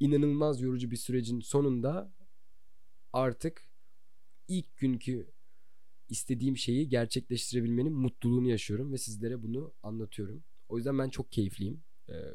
inanılmaz 0.00 0.60
yorucu 0.60 0.90
bir 0.90 0.96
sürecin 0.96 1.40
sonunda 1.40 2.14
artık 3.12 3.68
ilk 4.48 4.76
günkü 4.76 5.30
istediğim 6.08 6.56
şeyi 6.56 6.88
gerçekleştirebilmenin 6.88 7.92
mutluluğunu 7.92 8.48
yaşıyorum 8.48 8.92
ve 8.92 8.98
sizlere 8.98 9.42
bunu 9.42 9.74
anlatıyorum. 9.82 10.44
O 10.68 10.76
yüzden 10.76 10.98
ben 10.98 11.08
çok 11.08 11.32
keyifliyim. 11.32 11.82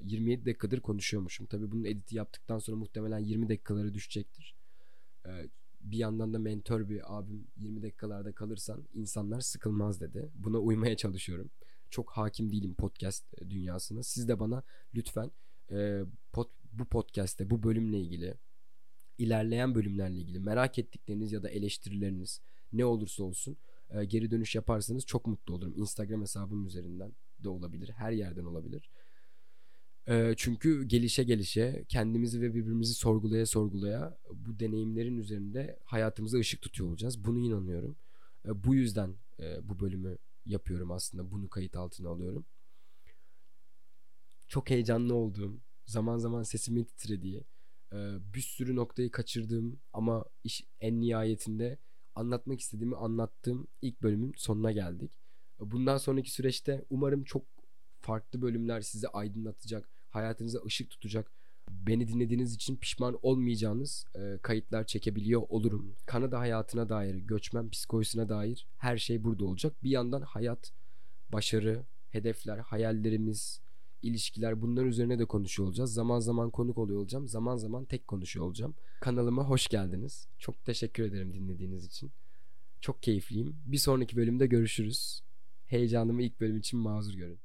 27 0.04 0.42
ee, 0.42 0.46
dakikadır 0.46 0.80
konuşuyormuşum. 0.80 1.46
Tabii 1.46 1.72
bunun 1.72 1.84
editi 1.84 2.16
yaptıktan 2.16 2.60
sonra 2.60 2.78
muhtemelen 2.78 3.20
20 3.20 3.50
dakikalara 3.50 3.94
düşecektir. 3.94 4.56
Ee, 5.26 5.50
bir 5.82 5.98
yandan 5.98 6.34
da 6.34 6.40
mentor 6.40 6.90
bir 6.90 7.18
abim 7.18 7.48
20 7.58 7.82
dakikalarda 7.82 8.32
kalırsan 8.32 8.88
insanlar 8.94 9.42
sıkılmaz 9.42 10.02
dedi. 10.02 10.32
Buna 10.36 10.58
uymaya 10.58 10.98
çalışıyorum. 10.98 11.52
Çok 11.90 12.12
hakim 12.12 12.52
değilim 12.52 12.76
podcast 12.76 13.42
e, 13.42 13.50
dünyasına. 13.50 14.04
Siz 14.04 14.28
de 14.28 14.40
bana 14.40 14.64
lütfen 14.96 15.32
e, 15.72 16.02
bu 16.72 16.86
podcast'te 16.86 17.50
bu 17.50 17.64
bölümle 17.64 18.00
ilgili 18.00 18.38
ilerleyen 19.18 19.76
bölümlerle 19.76 20.18
ilgili 20.18 20.40
merak 20.40 20.80
ettikleriniz 20.80 21.32
ya 21.32 21.44
da 21.44 21.50
eleştirileriniz 21.50 22.42
ne 22.74 22.86
olursa 22.86 23.24
olsun 23.24 23.58
e, 23.90 24.06
geri 24.06 24.32
dönüş 24.32 24.56
yaparsanız 24.56 25.06
çok 25.06 25.28
mutlu 25.28 25.54
olurum. 25.54 25.74
Instagram 25.76 26.22
hesabım 26.22 26.66
üzerinden 26.66 27.12
de 27.44 27.50
olabilir. 27.50 27.90
Her 27.90 28.12
yerden 28.12 28.46
olabilir. 28.46 28.90
E, 30.08 30.34
çünkü 30.38 30.84
gelişe 30.84 31.24
gelişe 31.24 31.86
kendimizi 31.90 32.42
ve 32.42 32.54
birbirimizi 32.54 32.94
sorgulaya 32.94 33.46
sorgulaya 33.46 34.18
bu 34.34 34.60
deneyimlerin 34.60 35.18
üzerinde 35.18 35.80
hayatımıza 35.84 36.38
ışık 36.38 36.62
tutuyor 36.62 36.90
olacağız. 36.90 37.26
Bunu 37.26 37.40
inanıyorum. 37.40 37.96
E, 38.46 38.64
bu 38.64 38.76
yüzden 38.76 39.16
e, 39.40 39.70
bu 39.70 39.80
bölümü 39.80 40.18
yapıyorum 40.46 40.92
aslında. 40.92 41.32
Bunu 41.32 41.50
kayıt 41.50 41.76
altına 41.76 42.10
alıyorum. 42.10 42.46
Çok 44.48 44.70
heyecanlı 44.70 45.14
olduğum, 45.14 45.62
zaman 45.86 46.18
zaman 46.18 46.44
sesimin 46.44 46.84
titrediği, 46.84 47.44
e, 47.94 48.18
bir 48.34 48.42
sürü 48.42 48.76
noktayı 48.76 49.12
kaçırdığım 49.12 49.80
ama 49.94 50.26
iş 50.44 50.66
en 50.82 51.02
nihayetinde 51.02 51.78
anlatmak 52.16 52.60
istediğimi 52.60 52.96
anlattığım 52.96 53.68
ilk 53.82 54.02
bölümün 54.02 54.34
sonuna 54.38 54.72
geldik. 54.72 55.12
Bundan 55.60 55.98
sonraki 55.98 56.32
süreçte 56.32 56.86
umarım 56.90 57.24
çok 57.24 57.46
farklı 58.02 58.42
bölümler 58.42 58.82
sizi 58.82 59.08
aydınlatacak, 59.08 59.90
hayatınıza 60.10 60.60
ışık 60.66 60.90
tutacak. 60.90 61.32
Beni 61.70 62.08
dinlediğiniz 62.08 62.54
için 62.56 62.78
pişman 62.78 63.20
olmayacağınız 63.22 64.06
e, 64.16 64.38
kayıtlar 64.42 64.86
çekebiliyor 64.86 65.42
olurum. 65.50 65.96
Kanada 66.06 66.40
hayatına 66.40 66.90
dair, 66.90 67.16
göçmen 67.16 67.70
psikolojisine 67.70 68.30
dair 68.30 68.68
her 68.78 68.98
şey 68.98 69.24
burada 69.24 69.46
olacak. 69.46 69.84
Bir 69.84 69.90
yandan 69.90 70.22
hayat, 70.22 70.74
başarı, 71.30 71.86
hedefler, 72.10 72.58
hayallerimiz, 72.58 73.62
ilişkiler 74.04 74.62
bunlar 74.62 74.86
üzerine 74.86 75.20
de 75.20 75.26
konuşuyor 75.26 75.68
olacağız. 75.68 75.94
Zaman 75.94 76.20
zaman 76.20 76.50
konuk 76.50 76.78
oluyor 76.78 77.00
olacağım. 77.00 77.28
Zaman 77.28 77.58
zaman 77.58 77.86
tek 77.86 78.08
konuşuyor 78.08 78.46
olacağım. 78.46 78.76
Kanalıma 79.02 79.50
hoş 79.50 79.68
geldiniz. 79.68 80.28
Çok 80.40 80.66
teşekkür 80.66 81.04
ederim 81.04 81.34
dinlediğiniz 81.34 81.86
için. 81.86 82.12
Çok 82.82 83.04
keyifliyim. 83.04 83.56
Bir 83.66 83.78
sonraki 83.78 84.16
bölümde 84.16 84.48
görüşürüz. 84.48 85.22
Heyecanımı 85.66 86.24
ilk 86.24 86.40
bölüm 86.40 86.58
için 86.58 86.80
mazur 86.80 87.14
görün. 87.14 87.43